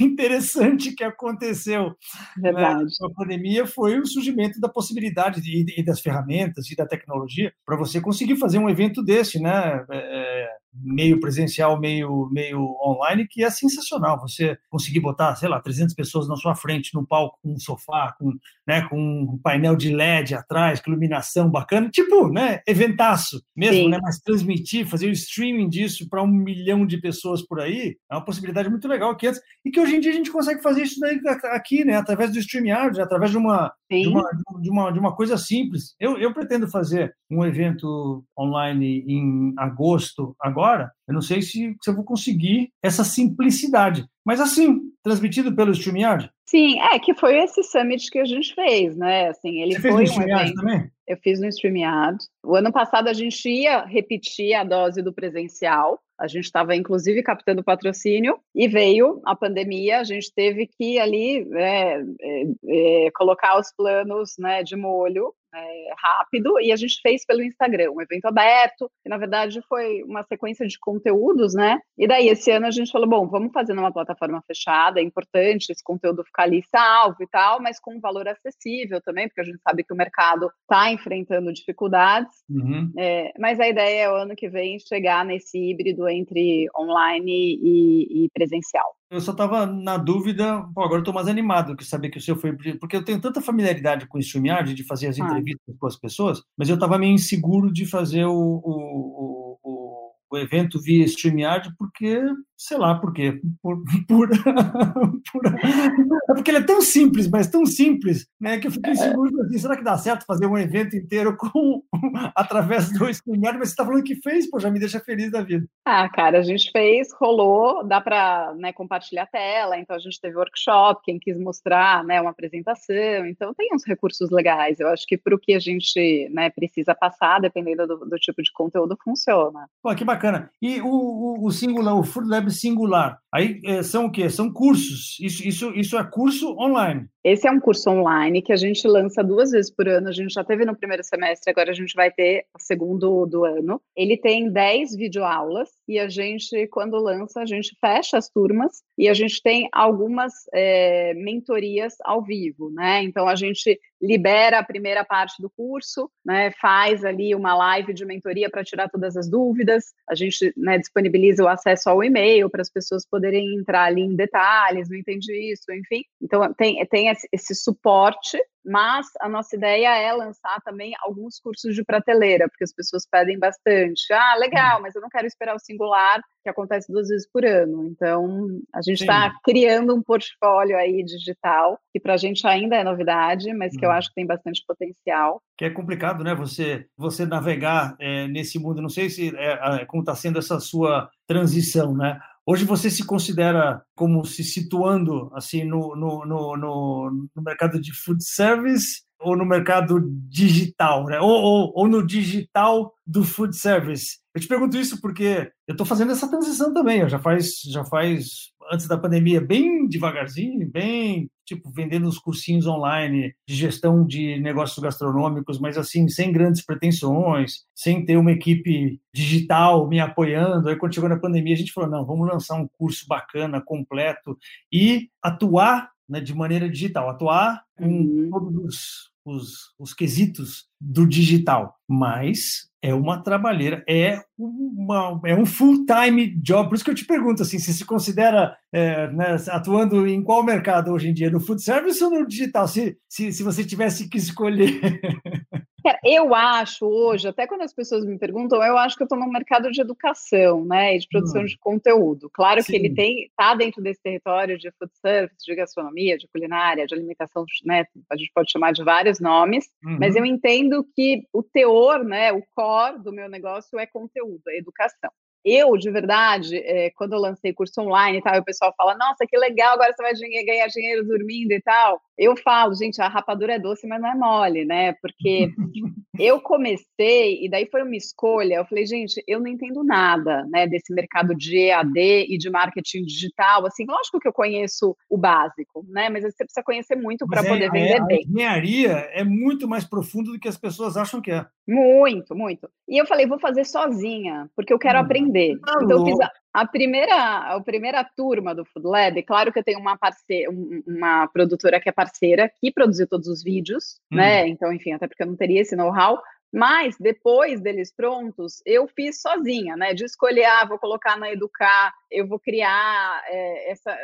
[0.00, 1.94] interessante que aconteceu.
[2.36, 2.52] Né?
[2.52, 2.84] Verdade.
[2.84, 2.90] Né?
[3.02, 7.52] A pandemia foi o surgimento da possibilidade de, e das ferramentas ferramentas e da tecnologia
[7.64, 9.84] para você conseguir fazer um evento desse, né?
[9.90, 14.20] É, é meio presencial, meio, meio online, que é sensacional.
[14.20, 18.14] Você conseguir botar, sei lá, 300 pessoas na sua frente, no palco, com um sofá,
[18.18, 18.32] com,
[18.66, 23.88] né, com um painel de LED atrás, com iluminação bacana, tipo, né, eventaço mesmo, Sim.
[23.88, 23.98] né?
[24.02, 28.24] Mas transmitir, fazer o streaming disso para um milhão de pessoas por aí, é uma
[28.24, 31.00] possibilidade muito legal que antes, e que hoje em dia a gente consegue fazer isso
[31.00, 31.18] daí
[31.52, 35.36] aqui, né, através do StreamYard, através de uma, de uma, de uma, de uma coisa
[35.36, 35.94] simples.
[35.98, 40.57] Eu, eu pretendo fazer um evento online em agosto, agora,
[41.06, 44.06] eu não sei se, se eu vou conseguir essa simplicidade.
[44.24, 46.30] Mas assim, transmitido pelo StreamYard?
[46.46, 49.28] Sim, é que foi esse summit que a gente fez, né?
[49.28, 50.54] Assim, ele Você foi fez no um evento.
[50.54, 50.90] também?
[51.06, 52.18] Eu fiz no StreamYard.
[52.44, 56.00] O ano passado a gente ia repetir a dose do presencial.
[56.18, 60.00] A gente estava, inclusive, captando patrocínio e veio a pandemia.
[60.00, 65.94] A gente teve que ali é, é, é, colocar os planos né, de molho é,
[65.96, 70.22] rápido e a gente fez pelo Instagram, um evento aberto, que na verdade foi uma
[70.24, 71.78] sequência de conteúdos, né?
[71.96, 75.70] E daí esse ano a gente falou, bom, vamos fazer numa plataforma fechada, é importante
[75.70, 79.44] esse conteúdo ficar ali salvo e tal, mas com um valor acessível também, porque a
[79.44, 82.32] gente sabe que o mercado está enfrentando dificuldades.
[82.48, 82.92] Uhum.
[82.98, 88.24] É, mas a ideia é o ano que vem chegar nesse híbrido entre online e,
[88.24, 88.97] e presencial.
[89.10, 92.36] Eu só estava na dúvida, pô, agora estou mais animado que saber que o seu
[92.36, 92.52] foi.
[92.78, 95.24] Porque eu tenho tanta familiaridade com o StreamYard, de fazer as ah.
[95.24, 100.36] entrevistas com as pessoas, mas eu estava meio inseguro de fazer o, o, o, o
[100.36, 102.22] evento via StreamYard, porque
[102.58, 103.40] sei lá por quê.
[103.62, 104.28] Por, por,
[105.32, 108.96] por, é porque ele é tão simples, mas tão simples, né, que eu fiquei é.
[108.96, 111.82] seguro assim, será que dá certo fazer um evento inteiro com
[112.34, 113.58] através do StreamYard?
[113.58, 115.66] Mas você está falando que fez, pô, já me deixa feliz da vida.
[115.84, 120.20] Ah, cara, a gente fez, rolou, dá para né, compartilhar a tela, então a gente
[120.20, 124.80] teve workshop, quem quis mostrar né, uma apresentação, então tem uns recursos legais.
[124.80, 128.42] Eu acho que para o que a gente né, precisa passar, dependendo do, do, tipo
[128.42, 129.68] de conteúdo, funciona.
[129.80, 130.50] Pô, que bacana.
[130.60, 133.18] E o, o, o Singular, o Food Lab singular.
[133.32, 134.28] Aí é, são o quê?
[134.28, 135.16] São cursos.
[135.20, 137.06] Isso, isso, isso é curso online.
[137.30, 140.08] Esse é um curso online que a gente lança duas vezes por ano.
[140.08, 143.44] A gente já teve no primeiro semestre, agora a gente vai ter o segundo do
[143.44, 143.82] ano.
[143.94, 149.10] Ele tem 10 videoaulas e a gente, quando lança, a gente fecha as turmas e
[149.10, 153.02] a gente tem algumas é, mentorias ao vivo, né?
[153.02, 158.04] Então a gente libera a primeira parte do curso, né, faz ali uma live de
[158.04, 162.62] mentoria para tirar todas as dúvidas, a gente né, disponibiliza o acesso ao e-mail para
[162.62, 166.02] as pessoas poderem entrar ali em detalhes, não entendi isso, enfim.
[166.22, 171.82] Então, tem, tem esse suporte mas a nossa ideia é lançar também alguns cursos de
[171.82, 174.12] prateleira, porque as pessoas pedem bastante.
[174.12, 177.86] Ah, legal, mas eu não quero esperar o singular, que acontece duas vezes por ano.
[177.86, 182.84] Então, a gente está criando um portfólio aí digital, que para a gente ainda é
[182.84, 183.96] novidade, mas que eu uhum.
[183.96, 185.40] acho que tem bastante potencial.
[185.56, 186.34] Que é complicado, né?
[186.34, 188.82] Você, você navegar é, nesse mundo.
[188.82, 192.18] Não sei se é, como está sendo essa sua transição, né?
[192.50, 197.92] Hoje você se considera como se situando assim no, no, no, no, no mercado de
[197.92, 201.20] food service ou no mercado digital, né?
[201.20, 204.20] ou, ou, ou no digital do food service?
[204.34, 207.00] Eu te pergunto isso porque eu estou fazendo essa transição também.
[207.00, 212.66] Eu já faz, já faz antes da pandemia, bem devagarzinho, bem tipo vendendo os cursinhos
[212.66, 219.00] online de gestão de negócios gastronômicos, mas assim sem grandes pretensões, sem ter uma equipe
[219.14, 220.68] digital me apoiando.
[220.68, 224.36] Aí quando chegou na pandemia a gente falou não, vamos lançar um curso bacana, completo
[224.72, 228.30] e atuar né, de maneira digital, atuar com uhum.
[228.30, 235.44] todos os, os, os quesitos do digital, mas é uma trabalheira, é, uma, é um
[235.44, 236.68] full-time job.
[236.68, 240.44] Por isso que eu te pergunto, assim, se se considera é, né, atuando em qual
[240.44, 242.68] mercado hoje em dia, no food service ou no digital?
[242.68, 244.80] Se, se, se você tivesse que escolher.
[246.04, 249.30] eu acho hoje, até quando as pessoas me perguntam, eu acho que eu estou no
[249.30, 251.46] mercado de educação, né, e de produção hum.
[251.46, 252.30] de conteúdo.
[252.32, 252.72] Claro Sim.
[252.72, 256.94] que ele tem, está dentro desse território de food service, de gastronomia, de culinária, de
[256.94, 259.98] alimentação, né, a gente pode chamar de vários nomes, uhum.
[260.00, 264.58] mas eu entendo que o teor, né, o core do meu negócio é conteúdo, é
[264.58, 265.10] educação
[265.56, 269.26] eu, de verdade, é, quando eu lancei curso online e tal, o pessoal fala, nossa,
[269.26, 272.00] que legal, agora você vai ganhar dinheiro dormindo e tal.
[272.16, 274.94] Eu falo, gente, a rapadura é doce, mas não é mole, né?
[274.94, 275.50] Porque
[276.18, 280.66] eu comecei, e daí foi uma escolha, eu falei, gente, eu não entendo nada, né,
[280.66, 285.86] desse mercado de EAD e de marketing digital, assim, lógico que eu conheço o básico,
[285.88, 288.24] né, mas você precisa conhecer muito para é, poder vender é, bem.
[288.26, 291.46] A engenharia é muito mais profundo do que as pessoas acham que é.
[291.66, 292.68] Muito, muito.
[292.88, 295.37] E eu falei, vou fazer sozinha, porque eu quero hum, aprender.
[295.64, 299.58] Tá então, eu fiz a, a, primeira, a primeira turma do Food Lab, claro que
[299.58, 300.50] eu tenho uma parceira,
[300.86, 304.16] uma produtora que é parceira, que produziu todos os vídeos, hum.
[304.16, 304.46] né?
[304.48, 306.20] Então, enfim, até porque eu não teria esse know-how,
[306.52, 309.92] mas depois deles prontos, eu fiz sozinha, né?
[309.94, 313.96] De escolher, ah, vou colocar na Educar, eu vou criar é, essa,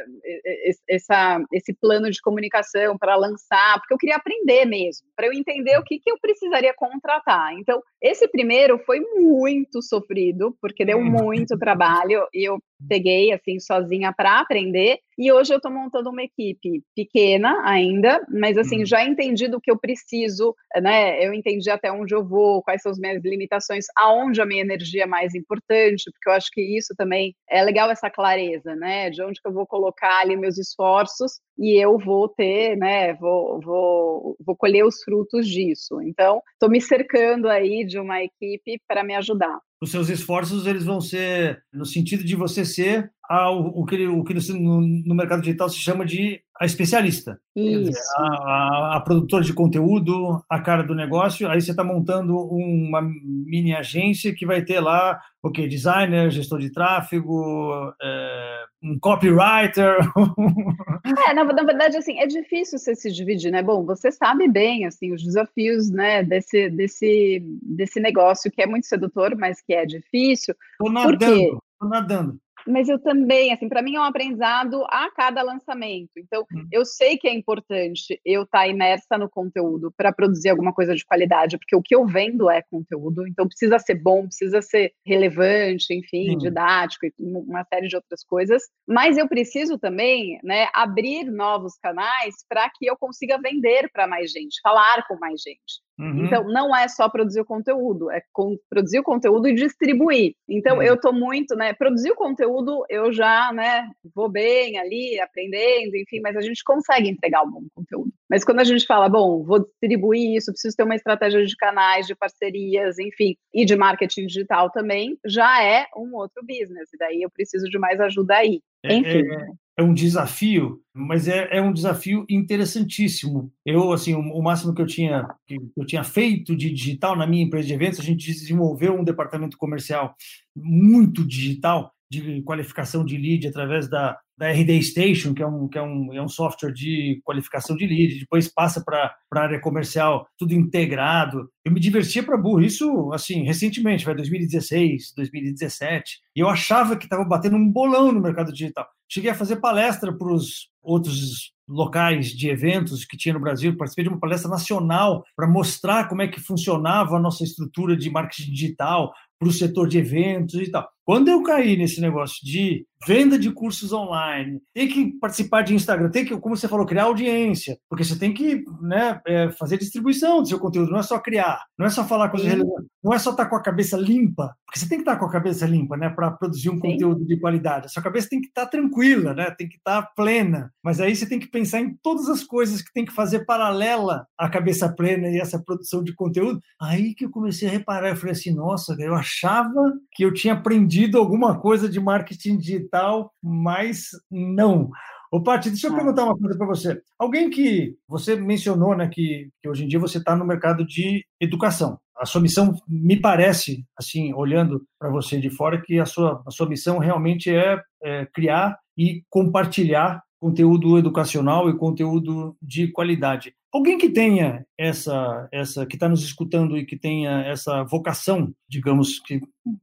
[0.88, 5.78] essa, esse plano de comunicação para lançar, porque eu queria aprender mesmo, para eu entender
[5.78, 7.54] o que, que eu precisaria contratar.
[7.54, 11.04] Então, esse primeiro foi muito sofrido, porque deu hum.
[11.04, 16.23] muito trabalho, e eu peguei assim sozinha para aprender e hoje eu estou montando uma
[16.23, 18.87] equipe pequena ainda, mas assim uhum.
[18.87, 21.25] já entendi do que eu preciso, né?
[21.25, 25.05] Eu entendi até onde eu vou, quais são as minhas limitações, aonde a minha energia
[25.05, 29.09] é mais importante, porque eu acho que isso também é legal essa clareza, né?
[29.11, 33.14] De onde que eu vou colocar ali meus esforços e eu vou ter, né?
[33.14, 36.01] Vou, vou, vou colher os frutos disso.
[36.03, 40.85] Então, estou me cercando aí de uma equipe para me ajudar os seus esforços eles
[40.85, 45.42] vão ser no sentido de você ser a, o, que, o que no, no, mercado
[45.42, 47.40] digital se chama de a especialista.
[47.56, 52.37] Dizer, a, a, a, produtora de conteúdo, a cara do negócio, aí você está montando
[52.37, 55.66] uma mini agência que vai ter lá o okay?
[55.66, 59.96] Designer, gestor de tráfego, é, um copywriter.
[61.28, 63.62] é, na, na, verdade, assim, é difícil você se dividir, né?
[63.62, 68.87] Bom, você sabe bem, assim, os desafios, né, desse, desse, desse negócio que é muito
[68.87, 70.54] sedutor, mas que é difícil.
[70.78, 75.42] Tô nadando, tô nadando mas eu também, assim, para mim é um aprendizado a cada
[75.42, 76.11] lançamento.
[76.16, 76.66] Então, hum.
[76.72, 80.94] eu sei que é importante eu estar tá imersa no conteúdo para produzir alguma coisa
[80.94, 84.92] de qualidade, porque o que eu vendo é conteúdo, então precisa ser bom, precisa ser
[85.07, 86.38] relevante, enfim, hum.
[86.38, 88.62] didático e uma série de outras coisas.
[88.87, 94.31] Mas eu preciso também, né, abrir novos canais para que eu consiga vender para mais
[94.31, 95.84] gente, falar com mais gente.
[95.98, 96.24] Uhum.
[96.24, 100.35] Então, não é só produzir o conteúdo, é com, produzir o conteúdo e distribuir.
[100.48, 100.83] Então, uhum.
[100.83, 101.72] eu estou muito, né?
[101.72, 107.09] Produzir o conteúdo, eu já, né, vou bem ali, aprendendo, enfim, mas a gente consegue
[107.09, 108.12] entregar um bom conteúdo.
[108.28, 112.07] Mas quando a gente fala, bom, vou distribuir isso, preciso ter uma estratégia de canais,
[112.07, 116.92] de parcerias, enfim, e de marketing digital também, já é um outro business.
[116.92, 118.61] E daí eu preciso de mais ajuda aí.
[118.85, 119.09] É, enfim.
[119.09, 123.53] É, é um desafio, mas é, é, um desafio interessantíssimo.
[123.66, 127.27] Eu, assim, o, o, máximo que eu tinha que eu tinha feito de digital na
[127.27, 130.14] minha empresa de eventos, a gente desenvolveu um departamento comercial
[130.55, 135.79] muito digital de qualificação de lead através da, da RD Station, que é um, que
[135.79, 140.27] é um, é um software de qualificação de lead, depois passa para a área comercial,
[140.38, 141.48] tudo integrado.
[141.64, 147.05] Eu me divertia para burro, isso, assim, recentemente, vai 2016, 2017, e eu achava que
[147.05, 148.87] estava batendo um bolão no mercado digital.
[149.09, 154.05] Cheguei a fazer palestra para os outros locais de eventos que tinha no Brasil, participei
[154.05, 158.53] de uma palestra nacional para mostrar como é que funcionava a nossa estrutura de marketing
[158.53, 160.88] digital para o setor de eventos e tal.
[161.04, 166.10] Quando eu caí nesse negócio de venda de cursos online, tem que participar de Instagram,
[166.10, 170.40] tem que, como você falou, criar audiência, porque você tem que né, é, fazer distribuição
[170.40, 173.18] do seu conteúdo, não é só criar, não é só falar coisas relevantes, não é
[173.18, 175.98] só estar com a cabeça limpa, porque você tem que estar com a cabeça limpa,
[175.98, 176.80] né, para produzir um Sim.
[176.80, 177.86] conteúdo de qualidade.
[177.86, 181.26] A sua cabeça tem que estar tranquila, né, tem que estar plena, mas aí você
[181.26, 185.28] tem que pensar em todas as coisas que tem que fazer paralela à cabeça plena
[185.28, 186.58] e essa produção de conteúdo.
[186.80, 190.54] Aí que eu comecei a reparar, eu falei assim, nossa, eu achava que eu tinha
[190.54, 194.90] aprendido alguma coisa de marketing digital, mas não.
[195.30, 195.96] Ô, Paty, deixa eu ah.
[195.96, 197.02] perguntar uma coisa para você.
[197.18, 201.26] Alguém que você mencionou, né, que, que hoje em dia você está no mercado de
[201.40, 201.98] educação.
[202.16, 206.50] A sua missão, me parece, assim, olhando para você de fora, que a sua, a
[206.52, 213.54] sua missão realmente é, é criar e compartilhar conteúdo educacional e conteúdo de qualidade.
[213.74, 219.18] Alguém que tenha essa, essa que está nos escutando e que tenha essa vocação, digamos,
[219.18, 219.40] que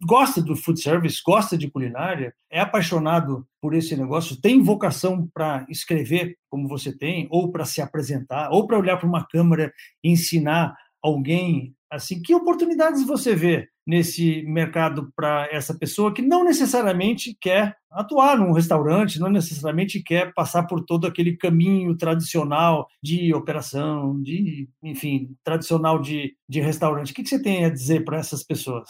[0.08, 5.66] gosta do food service, gosta de culinária, é apaixonado por esse negócio, tem vocação para
[5.70, 10.10] escrever como você tem, ou para se apresentar, ou para olhar para uma câmera e
[10.10, 10.74] ensinar
[11.04, 17.76] alguém assim, que oportunidades você vê nesse mercado para essa pessoa que não necessariamente quer
[17.92, 24.70] atuar num restaurante, não necessariamente quer passar por todo aquele caminho tradicional de operação, de,
[24.82, 27.12] enfim, tradicional de, de restaurante.
[27.12, 28.88] O que, que você tem a dizer para essas pessoas?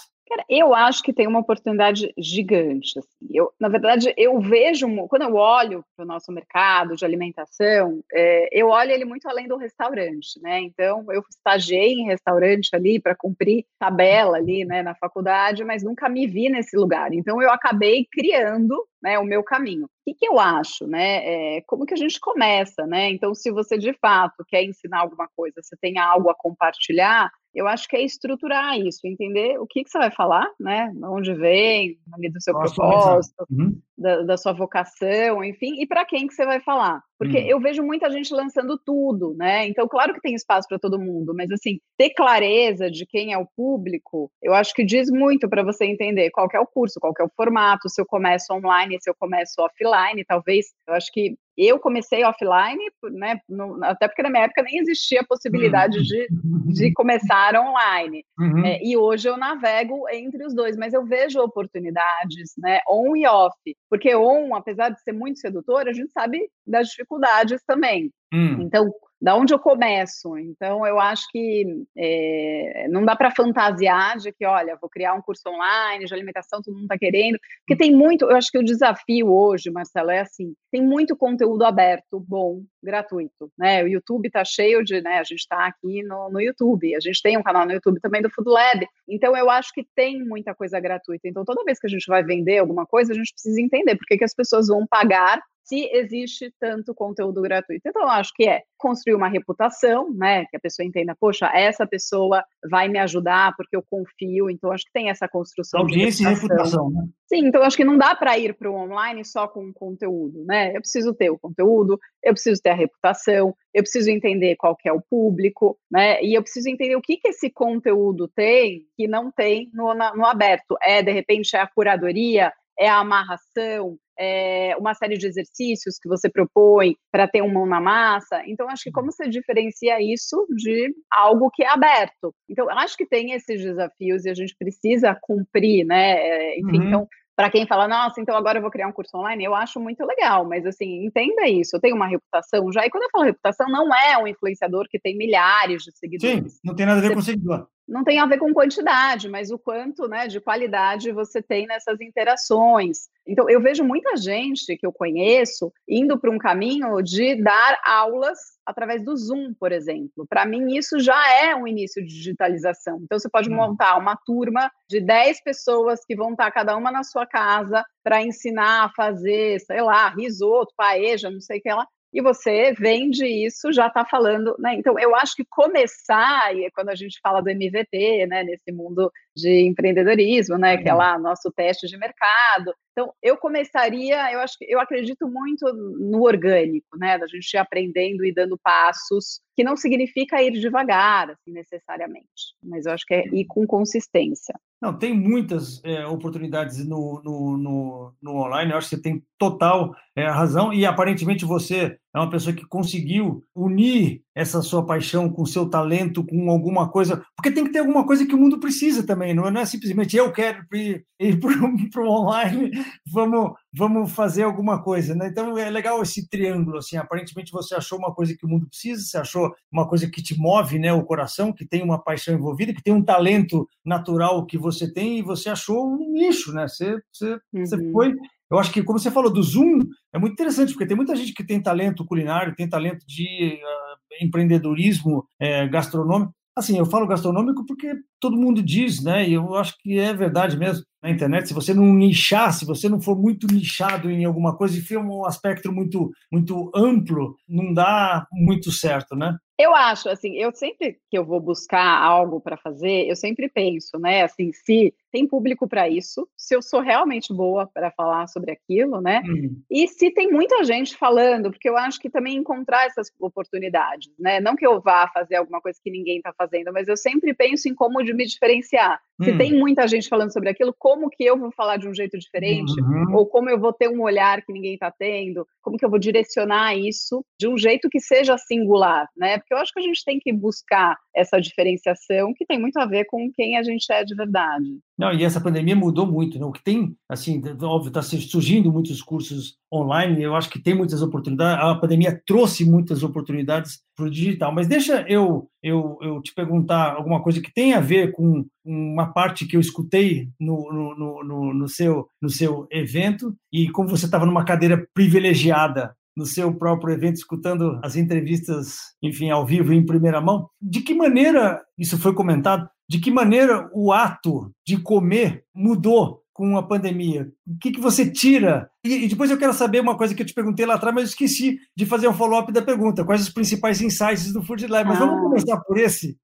[0.49, 2.97] Eu acho que tem uma oportunidade gigante.
[2.99, 3.27] Assim.
[3.33, 8.49] Eu, na verdade, eu vejo, quando eu olho para o nosso mercado de alimentação, é,
[8.51, 10.59] eu olho ele muito além do restaurante, né?
[10.59, 16.07] Então, eu estagiei em restaurante ali para cumprir tabela ali, né, na faculdade, mas nunca
[16.09, 17.13] me vi nesse lugar.
[17.13, 19.85] Então, eu acabei criando né, o meu caminho.
[19.85, 21.57] O que, que eu acho, né?
[21.57, 23.09] É, como que a gente começa, né?
[23.09, 27.67] Então, se você de fato quer ensinar alguma coisa, você tem algo a compartilhar, eu
[27.67, 30.91] acho que é estruturar isso, entender o que, que você vai falar, né?
[31.03, 33.77] Onde vem, ali do seu Nossa, propósito, uhum.
[33.97, 37.03] da, da, sua vocação, enfim, e para quem que você vai falar.
[37.21, 37.45] Porque uhum.
[37.45, 39.67] eu vejo muita gente lançando tudo, né?
[39.67, 43.37] Então, claro que tem espaço para todo mundo, mas assim, ter clareza de quem é
[43.37, 47.13] o público, eu acho que diz muito para você entender qual é o curso, qual
[47.19, 50.73] é o formato, se eu começo online, se eu começo offline, talvez.
[50.87, 55.21] Eu acho que eu comecei offline, né, no, até porque na minha época nem existia
[55.21, 56.03] a possibilidade uhum.
[56.03, 58.25] de, de começar online.
[58.39, 58.65] Uhum.
[58.65, 63.25] É, e hoje eu navego entre os dois, mas eu vejo oportunidades, né, on e
[63.27, 63.57] off.
[63.89, 68.11] Porque on, apesar de ser muito sedutor, a gente sabe das dificuldades também.
[68.33, 68.61] Uhum.
[68.61, 68.91] Então,
[69.21, 70.35] da onde eu começo.
[70.37, 71.63] Então, eu acho que
[71.95, 76.61] é, não dá para fantasiar de que, olha, vou criar um curso online de alimentação,
[76.61, 80.21] todo mundo está querendo, porque tem muito, eu acho que o desafio hoje, Marcelo, é
[80.21, 83.83] assim, tem muito conteúdo aberto, bom, gratuito, né?
[83.83, 87.21] O YouTube está cheio de, né, a gente está aqui no, no YouTube, a gente
[87.21, 90.55] tem um canal no YouTube também do Food Lab, então eu acho que tem muita
[90.55, 93.61] coisa gratuita, então toda vez que a gente vai vender alguma coisa, a gente precisa
[93.61, 97.87] entender por que, que as pessoas vão pagar se existe tanto conteúdo gratuito.
[97.87, 100.45] Então, eu acho que é construir uma reputação, né?
[100.45, 104.49] Que a pessoa entenda, poxa, essa pessoa vai me ajudar porque eu confio.
[104.49, 105.81] Então, acho que tem essa construção.
[105.81, 107.07] Audiência e reputação, né?
[107.27, 110.75] Sim, então acho que não dá para ir para o online só com conteúdo, né?
[110.75, 114.89] Eu preciso ter o conteúdo, eu preciso ter a reputação, eu preciso entender qual que
[114.89, 116.21] é o público, né?
[116.21, 120.25] E eu preciso entender o que, que esse conteúdo tem que não tem no, no
[120.25, 120.75] aberto.
[120.81, 126.07] É, de repente, é a curadoria, é a amarração, é, uma série de exercícios que
[126.07, 128.43] você propõe para ter um mão na massa.
[128.45, 128.93] Então, acho que uhum.
[128.93, 132.33] como você diferencia isso de algo que é aberto?
[132.47, 136.13] Então, acho que tem esses desafios e a gente precisa cumprir, né?
[136.13, 136.87] É, enfim, uhum.
[136.87, 139.79] então, para quem fala, nossa, então agora eu vou criar um curso online, eu acho
[139.79, 143.23] muito legal, mas assim, entenda isso, eu tenho uma reputação já, e quando eu falo
[143.23, 146.53] reputação, não é um influenciador que tem milhares de seguidores.
[146.53, 149.51] Sim, não tem nada a ver com seguidor não tem a ver com quantidade, mas
[149.51, 153.09] o quanto né, de qualidade você tem nessas interações.
[153.27, 158.39] Então, eu vejo muita gente que eu conheço indo para um caminho de dar aulas
[158.65, 160.25] através do Zoom, por exemplo.
[160.27, 162.99] Para mim, isso já é um início de digitalização.
[163.03, 163.55] Então, você pode hum.
[163.55, 168.23] montar uma turma de 10 pessoas que vão estar cada uma na sua casa para
[168.23, 173.25] ensinar a fazer, sei lá, risoto, paeja, não sei o que lá e você vende
[173.25, 174.75] isso, já está falando, né?
[174.75, 178.71] Então, eu acho que começar, e é quando a gente fala do MVT, né, nesse
[178.71, 180.99] mundo de empreendedorismo, né, que é uhum.
[180.99, 182.73] lá nosso teste de mercado.
[182.91, 187.57] Então, eu começaria, eu acho que eu acredito muito no orgânico, né, da gente ir
[187.57, 193.13] aprendendo e dando passos, que não significa ir devagar, assim, necessariamente, mas eu acho que
[193.13, 194.53] é ir com consistência.
[194.81, 199.23] Não, tem muitas é, oportunidades no, no, no, no, online, eu acho que você tem
[199.37, 205.29] total é, razão, e aparentemente você é uma pessoa que conseguiu unir essa sua paixão
[205.29, 208.59] com seu talento, com alguma coisa, porque tem que ter alguma coisa que o mundo
[208.59, 212.71] precisa também, não é simplesmente eu quero ir, ir para o online,
[213.11, 215.27] vamos, vamos fazer alguma coisa, né?
[215.27, 219.01] Então é legal esse triângulo, assim, aparentemente você achou uma coisa que o mundo precisa,
[219.01, 222.73] você achou uma coisa que te move, né, o coração, que tem uma paixão envolvida,
[222.73, 226.67] que tem um talento natural que você tem e você achou um nicho, né?
[226.67, 227.65] Você, você, uhum.
[227.65, 228.15] você foi
[228.51, 229.79] eu acho que, como você falou do Zoom,
[230.13, 234.23] é muito interessante, porque tem muita gente que tem talento culinário, tem talento de uh,
[234.25, 236.33] empreendedorismo uh, gastronômico.
[236.53, 239.27] Assim, eu falo gastronômico porque todo mundo diz, né?
[239.27, 241.47] E eu acho que é verdade mesmo na internet.
[241.47, 244.97] Se você não nichar, se você não for muito nichado em alguma coisa e for
[244.97, 249.37] um aspecto muito, muito amplo, não dá muito certo, né?
[249.57, 253.97] Eu acho, assim, eu sempre que eu vou buscar algo para fazer, eu sempre penso,
[253.99, 258.51] né, assim, se tem público para isso, se eu sou realmente boa para falar sobre
[258.51, 259.21] aquilo, né?
[259.25, 259.61] Uhum.
[259.69, 264.39] E se tem muita gente falando, porque eu acho que também encontrar essas oportunidades, né?
[264.39, 267.67] Não que eu vá fazer alguma coisa que ninguém está fazendo, mas eu sempre penso
[267.67, 268.99] em como de me diferenciar.
[269.21, 269.37] Se uhum.
[269.37, 272.73] tem muita gente falando sobre aquilo, como que eu vou falar de um jeito diferente?
[272.81, 273.15] Uhum.
[273.15, 275.45] Ou como eu vou ter um olhar que ninguém está tendo?
[275.61, 279.37] Como que eu vou direcionar isso de um jeito que seja singular, né?
[279.37, 282.85] Porque eu acho que a gente tem que buscar essa diferenciação que tem muito a
[282.85, 284.79] ver com quem a gente é de verdade.
[285.01, 286.45] Não, e essa pandemia mudou muito, né?
[286.45, 291.01] O que tem, assim, óbvio, está surgindo muitos cursos online, eu acho que tem muitas
[291.01, 296.31] oportunidades, a pandemia trouxe muitas oportunidades para o digital, mas deixa eu, eu, eu te
[296.35, 301.23] perguntar alguma coisa que tem a ver com uma parte que eu escutei no, no,
[301.23, 306.53] no, no seu, no seu evento, e como você estava numa cadeira privilegiada no seu
[306.53, 310.47] próprio evento, escutando as entrevistas, enfim, ao vivo, em primeira mão.
[310.61, 316.57] De que maneira, isso foi comentado, de que maneira o ato de comer mudou com
[316.57, 317.31] a pandemia?
[317.47, 318.69] O que, que você tira?
[318.83, 321.09] E, depois eu quero saber uma coisa que eu te perguntei lá atrás, mas eu
[321.09, 323.05] esqueci de fazer um follow-up da pergunta.
[323.05, 324.89] Quais os principais insights do Food Lab?
[324.89, 326.17] Mas ah, vamos começar por esse.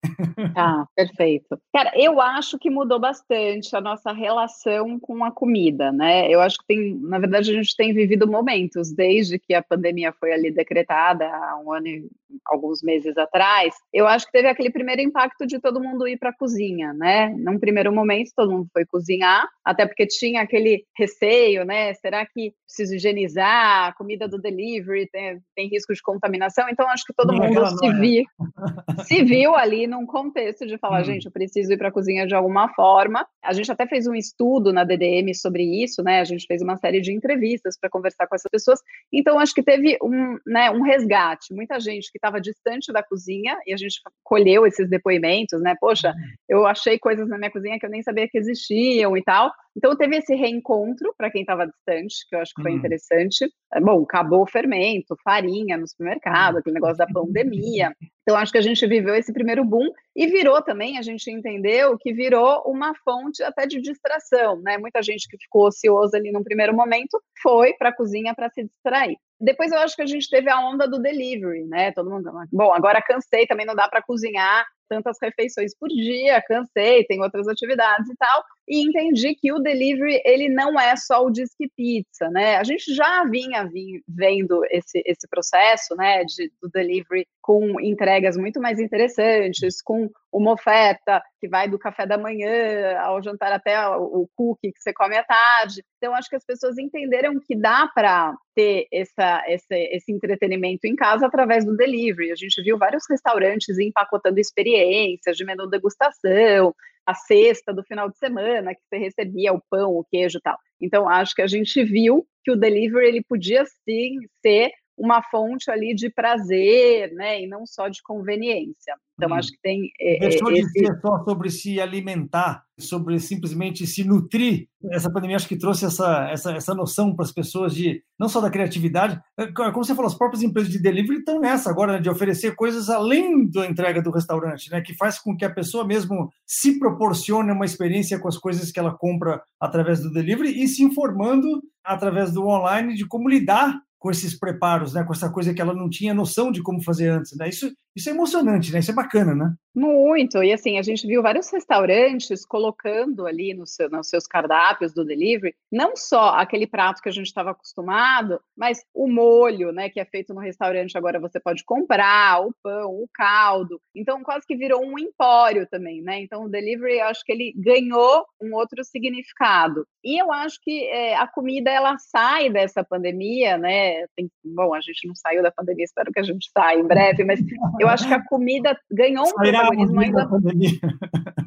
[0.55, 1.59] Tá, perfeito.
[1.71, 6.27] Cara, eu acho que mudou bastante a nossa relação com a comida, né?
[6.31, 10.11] Eu acho que tem, na verdade, a gente tem vivido momentos desde que a pandemia
[10.19, 12.09] foi ali decretada há um ano e
[12.45, 13.75] alguns meses atrás.
[13.93, 17.29] Eu acho que teve aquele primeiro impacto de todo mundo ir para a cozinha, né?
[17.37, 21.93] Num primeiro momento, todo mundo foi cozinhar, até porque tinha aquele receio, né?
[21.95, 23.87] Será que preciso higienizar?
[23.87, 26.67] A comida do delivery tem, tem risco de contaminação?
[26.69, 28.23] Então, acho que todo não mundo se, viu,
[29.05, 31.05] se viu ali num contexto de falar, hum.
[31.05, 33.25] gente, eu preciso ir para a cozinha de alguma forma.
[33.43, 36.19] A gente até fez um estudo na DDM sobre isso, né?
[36.19, 38.79] A gente fez uma série de entrevistas para conversar com essas pessoas.
[39.11, 41.53] Então, acho que teve um, né, um resgate.
[41.53, 45.75] Muita gente que estava distante da cozinha e a gente colheu esses depoimentos, né?
[45.79, 46.33] Poxa, hum.
[46.47, 49.51] eu achei coisas na minha cozinha que eu nem sabia que existiam e tal.
[49.77, 52.77] Então teve esse reencontro para quem estava distante, que eu acho que foi uhum.
[52.77, 53.49] interessante.
[53.73, 56.59] É, bom, acabou o fermento, farinha no supermercado, uhum.
[56.59, 57.93] aquele negócio da pandemia.
[58.21, 61.97] Então acho que a gente viveu esse primeiro boom e virou também, a gente entendeu
[61.97, 64.77] que virou uma fonte até de distração, né?
[64.77, 68.63] Muita gente que ficou ociosa ali no primeiro momento foi para a cozinha para se
[68.63, 69.15] distrair.
[69.39, 71.91] Depois eu acho que a gente teve a onda do delivery, né?
[71.91, 77.05] Todo mundo, bom, agora cansei, também não dá para cozinhar tantas refeições por dia, cansei,
[77.05, 81.31] tem outras atividades e tal, e entendi que o delivery ele não é só o
[81.31, 82.57] disque pizza, né?
[82.57, 83.69] A gente já vinha
[84.07, 90.51] vendo esse, esse processo, né, de, do delivery com entregas muito mais interessantes, com uma
[90.51, 95.15] oferta que vai do café da manhã ao jantar até o cookie que você come
[95.15, 95.81] à tarde.
[95.97, 100.95] Então, acho que as pessoas entenderam que dá para ter essa, esse, esse entretenimento em
[100.95, 102.31] casa através do delivery.
[102.31, 106.75] A gente viu vários restaurantes empacotando experiências de menu degustação,
[107.07, 110.57] a cesta do final de semana, que você recebia o pão, o queijo e tal.
[110.81, 115.69] Então, acho que a gente viu que o delivery ele podia sim ser uma fonte
[115.69, 118.95] ali de prazer, né, e não só de conveniência.
[119.17, 119.33] Então, hum.
[119.33, 119.91] acho que tem.
[119.99, 120.71] É, Deixou esse...
[120.73, 124.67] de ser só sobre se alimentar, sobre simplesmente se nutrir.
[124.91, 128.39] Essa pandemia acho que trouxe essa, essa, essa noção para as pessoas de não só
[128.39, 131.99] da criatividade, é, como você falou, as próprias empresas de delivery estão nessa agora, né,
[131.99, 135.85] de oferecer coisas além da entrega do restaurante, né, que faz com que a pessoa
[135.85, 140.67] mesmo se proporcione uma experiência com as coisas que ela compra através do delivery e
[140.67, 145.53] se informando através do online de como lidar com esses preparos, né, com essa coisa
[145.53, 147.35] que ela não tinha noção de como fazer antes.
[147.35, 147.49] Né?
[147.49, 148.77] Isso, Isso é emocionante, né?
[148.77, 149.55] Isso é bacana, né?
[149.73, 154.91] Muito, e assim, a gente viu vários restaurantes colocando ali no seu, nos seus cardápios
[154.91, 159.87] do delivery, não só aquele prato que a gente estava acostumado, mas o molho, né,
[159.87, 163.79] que é feito no restaurante, agora você pode comprar, o pão, o caldo.
[163.95, 166.21] Então, quase que virou um empório também, né?
[166.21, 169.87] Então, o delivery, eu acho que ele ganhou um outro significado.
[170.03, 174.07] E eu acho que é, a comida, ela sai dessa pandemia, né?
[174.15, 177.23] Tem, bom, a gente não saiu da pandemia, espero que a gente saia em breve,
[177.23, 177.39] mas
[177.79, 180.27] eu acho que a comida ganhou um protagonismo ainda.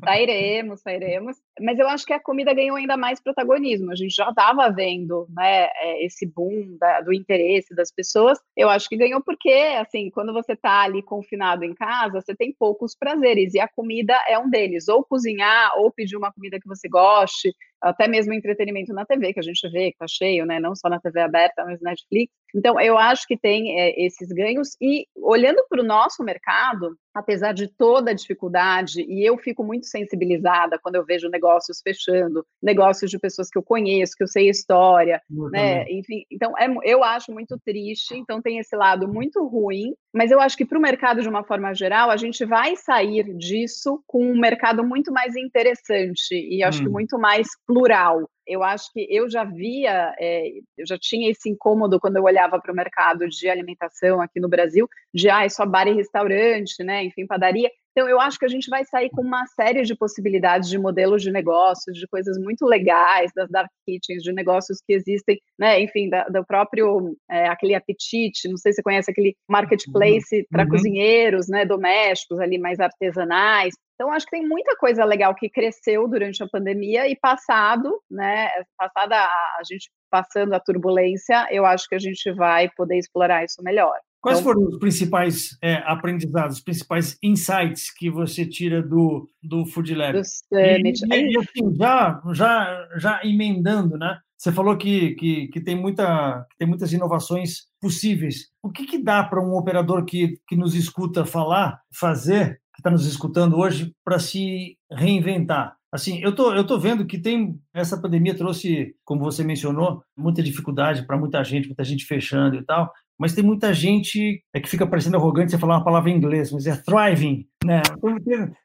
[0.04, 1.36] Sairemos, sairemos.
[1.60, 3.92] Mas eu acho que a comida ganhou ainda mais protagonismo.
[3.92, 8.38] A gente já estava vendo né, é, esse boom da, do interesse das pessoas.
[8.56, 12.54] Eu acho que ganhou porque, assim, quando você está ali confinado em casa, você tem
[12.58, 13.54] poucos prazeres.
[13.54, 14.88] E a comida é um deles.
[14.88, 19.40] Ou cozinhar, ou pedir uma comida que você goste, até mesmo entretenimento na TV, que
[19.40, 20.60] a gente vê que está cheio, né?
[20.60, 22.32] Não só na TV aberta, mas na Netflix.
[22.54, 24.76] Então, eu acho que tem é, esses ganhos.
[24.80, 29.86] E olhando para o nosso mercado, apesar de toda a dificuldade, e eu fico muito
[29.86, 34.48] sensibilizada quando eu vejo negócios fechando, negócios de pessoas que eu conheço, que eu sei
[34.48, 35.80] história, eu né?
[35.80, 35.98] Também.
[35.98, 38.16] Enfim, então é, eu acho muito triste.
[38.16, 41.44] Então tem esse lado muito ruim, mas eu acho que para o mercado de uma
[41.44, 46.80] forma geral, a gente vai sair disso com um mercado muito mais interessante e acho
[46.80, 46.84] hum.
[46.84, 51.48] que muito mais plural eu acho que eu já via, é, eu já tinha esse
[51.48, 55.48] incômodo quando eu olhava para o mercado de alimentação aqui no Brasil, de ah, é
[55.48, 57.04] só bar e restaurante, né?
[57.04, 57.70] Enfim, padaria.
[57.92, 61.22] Então, eu acho que a gente vai sair com uma série de possibilidades de modelos
[61.22, 65.80] de negócios, de coisas muito legais, das dark kitchens, de negócios que existem, né?
[65.80, 70.44] Enfim, da, do próprio, é, aquele apetite, não sei se você conhece aquele marketplace uhum.
[70.50, 71.64] para cozinheiros, né?
[71.64, 73.74] Domésticos ali, mais artesanais.
[73.94, 78.48] Então, acho que tem muita coisa legal que cresceu durante a pandemia e passado, né?
[78.78, 83.44] Passada a, a gente passando a turbulência, eu acho que a gente vai poder explorar
[83.44, 83.98] isso melhor.
[84.20, 89.64] Quais então, foram os principais é, aprendizados, os principais insights que você tira do, do
[89.64, 90.12] Food Lab?
[90.12, 91.14] Do.
[91.14, 94.18] E, e, assim, já, já, já emendando, né?
[94.36, 98.48] Você falou que, que, que, tem, muita, que tem muitas inovações possíveis.
[98.62, 102.90] O que, que dá para um operador que, que nos escuta falar, fazer, que está
[102.90, 105.76] nos escutando hoje, para se reinventar?
[105.92, 110.42] Assim, eu tô, eu tô vendo que tem essa pandemia trouxe, como você mencionou, muita
[110.42, 114.68] dificuldade para muita gente, muita gente fechando e tal mas tem muita gente é que
[114.68, 117.82] fica parecendo arrogante você falar uma palavra em inglês, mas é thriving, né?
[118.00, 118.18] Tem,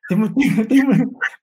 [0.08, 0.30] tem,
[0.66, 0.88] tem,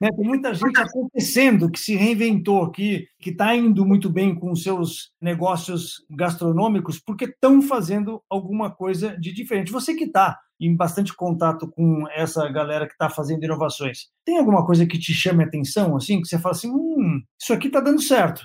[0.00, 0.08] né?
[0.16, 5.10] tem muita gente acontecendo que se reinventou, que que está indo muito bem com seus
[5.20, 9.70] negócios gastronômicos, porque estão fazendo alguma coisa de diferente.
[9.70, 14.64] Você que está em bastante contato com essa galera que está fazendo inovações, tem alguma
[14.64, 17.80] coisa que te chame a atenção, assim, que você fala assim, hum, isso aqui está
[17.80, 18.42] dando certo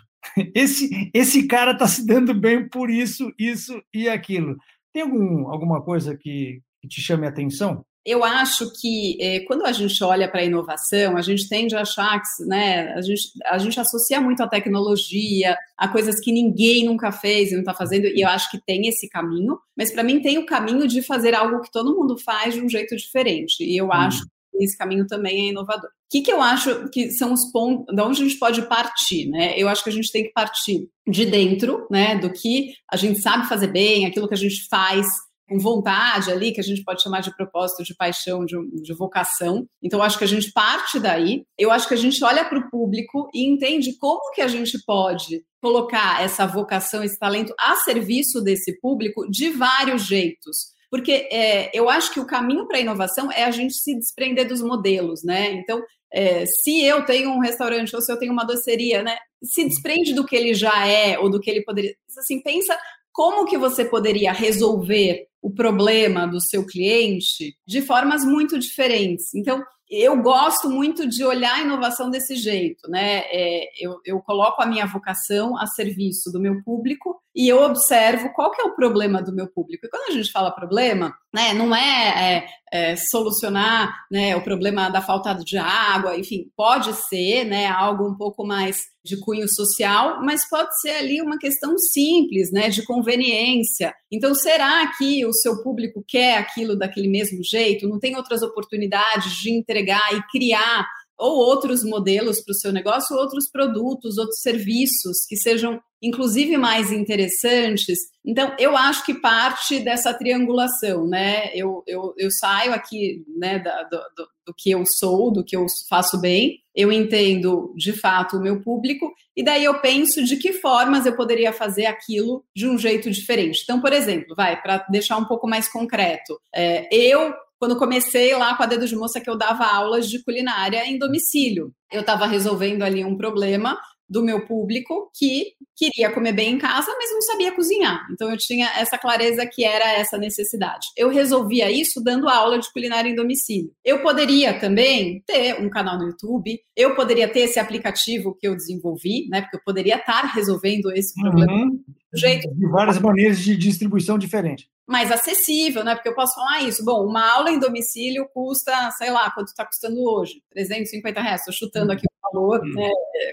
[0.55, 4.57] esse, esse cara está se dando bem por isso, isso e aquilo.
[4.93, 7.85] Tem algum, alguma coisa que, que te chame a atenção?
[8.07, 11.81] eu acho que eh, quando a gente olha para a inovação, a gente tende a
[11.81, 16.85] achar que né, a, gente, a gente associa muito a tecnologia, a coisas que ninguém
[16.85, 20.05] nunca fez e não está fazendo, e eu acho que tem esse caminho, mas para
[20.05, 23.61] mim tem o caminho de fazer algo que todo mundo faz de um jeito diferente,
[23.61, 23.91] e eu hum.
[23.91, 24.25] acho
[24.59, 25.89] esse caminho também é inovador.
[25.89, 29.29] O que, que eu acho que são os pontos, de onde a gente pode partir,
[29.29, 29.57] né?
[29.57, 33.19] Eu acho que a gente tem que partir de dentro, né, do que a gente
[33.19, 35.05] sabe fazer bem, aquilo que a gente faz
[35.47, 39.65] com vontade ali, que a gente pode chamar de propósito, de paixão, de, de vocação.
[39.81, 41.43] Então, acho que a gente parte daí.
[41.57, 44.77] Eu acho que a gente olha para o público e entende como que a gente
[44.85, 50.75] pode colocar essa vocação, esse talento a serviço desse público de vários jeitos.
[50.89, 54.47] Porque é, eu acho que o caminho para a inovação é a gente se desprender
[54.47, 55.51] dos modelos, né?
[55.51, 55.81] Então,
[56.11, 59.17] é, se eu tenho um restaurante ou se eu tenho uma doceria, né?
[59.43, 61.95] Se desprende do que ele já é ou do que ele poderia.
[62.17, 62.77] Assim, pensa
[63.11, 69.33] como que você poderia resolver o problema do seu cliente de formas muito diferentes.
[69.33, 73.19] Então, eu gosto muito de olhar a inovação desse jeito, né?
[73.31, 78.33] É, eu, eu, coloco a minha vocação a serviço do meu público e eu observo
[78.33, 79.85] qual que é o problema do meu público.
[79.85, 84.89] E quando a gente fala problema, né, não é, é, é solucionar né, o problema
[84.89, 90.19] da falta de água, enfim, pode ser né, algo um pouco mais de cunho social,
[90.23, 93.93] mas pode ser ali uma questão simples, né, de conveniência.
[94.11, 97.87] Então, será que o seu público quer aquilo daquele mesmo jeito?
[97.87, 103.15] Não tem outras oportunidades de entregar e criar ou outros modelos para o seu negócio,
[103.15, 107.97] outros produtos, outros serviços que sejam inclusive mais interessantes.
[108.23, 111.49] Então, eu acho que parte dessa triangulação, né?
[111.55, 113.99] Eu, eu, eu saio aqui né, da, do,
[114.45, 118.61] do, que eu sou, do que eu faço bem, eu entendo de fato o meu
[118.61, 123.09] público, e daí eu penso de que formas eu poderia fazer aquilo de um jeito
[123.09, 123.61] diferente.
[123.63, 128.55] Então, por exemplo, vai, para deixar um pouco mais concreto, é, eu quando comecei lá
[128.55, 131.73] com a Dedo de Moça, que eu dava aulas de culinária em domicílio.
[131.91, 133.79] Eu estava resolvendo ali um problema
[134.09, 138.07] do meu público que queria comer bem em casa, mas não sabia cozinhar.
[138.11, 140.87] Então eu tinha essa clareza que era essa necessidade.
[140.95, 143.71] Eu resolvia isso dando aula de culinária em domicílio.
[143.83, 148.55] Eu poderia também ter um canal no YouTube, eu poderia ter esse aplicativo que eu
[148.55, 149.41] desenvolvi, né?
[149.41, 151.83] Porque eu poderia estar resolvendo esse problema uhum.
[152.15, 155.95] jeito de várias maneiras de distribuição diferente mais acessível, né?
[155.95, 156.83] Porque eu posso falar isso.
[156.83, 160.41] Bom, uma aula em domicílio custa, sei lá, quanto está custando hoje?
[160.51, 161.41] 350 reais.
[161.41, 162.73] Estou chutando aqui o valor, hum.
[162.73, 162.91] né?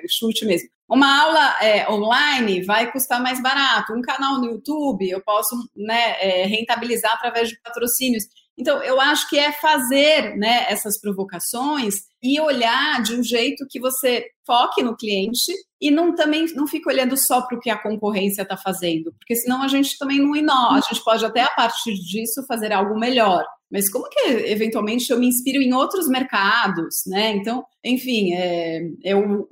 [0.09, 0.69] Chute mesmo.
[0.89, 3.95] Uma aula é, online vai custar mais barato.
[3.95, 8.25] Um canal no YouTube eu posso né, é, rentabilizar através de patrocínios.
[8.57, 13.81] Então, eu acho que é fazer né, essas provocações e olhar de um jeito que
[13.81, 17.83] você foque no cliente e não também não fique olhando só para o que a
[17.83, 20.77] concorrência está fazendo, porque senão a gente também não inova.
[20.77, 23.45] A gente pode até a partir disso fazer algo melhor.
[23.71, 27.33] Mas como que eventualmente eu me inspiro em outros mercados, né?
[27.33, 29.49] Então, enfim, é, eu,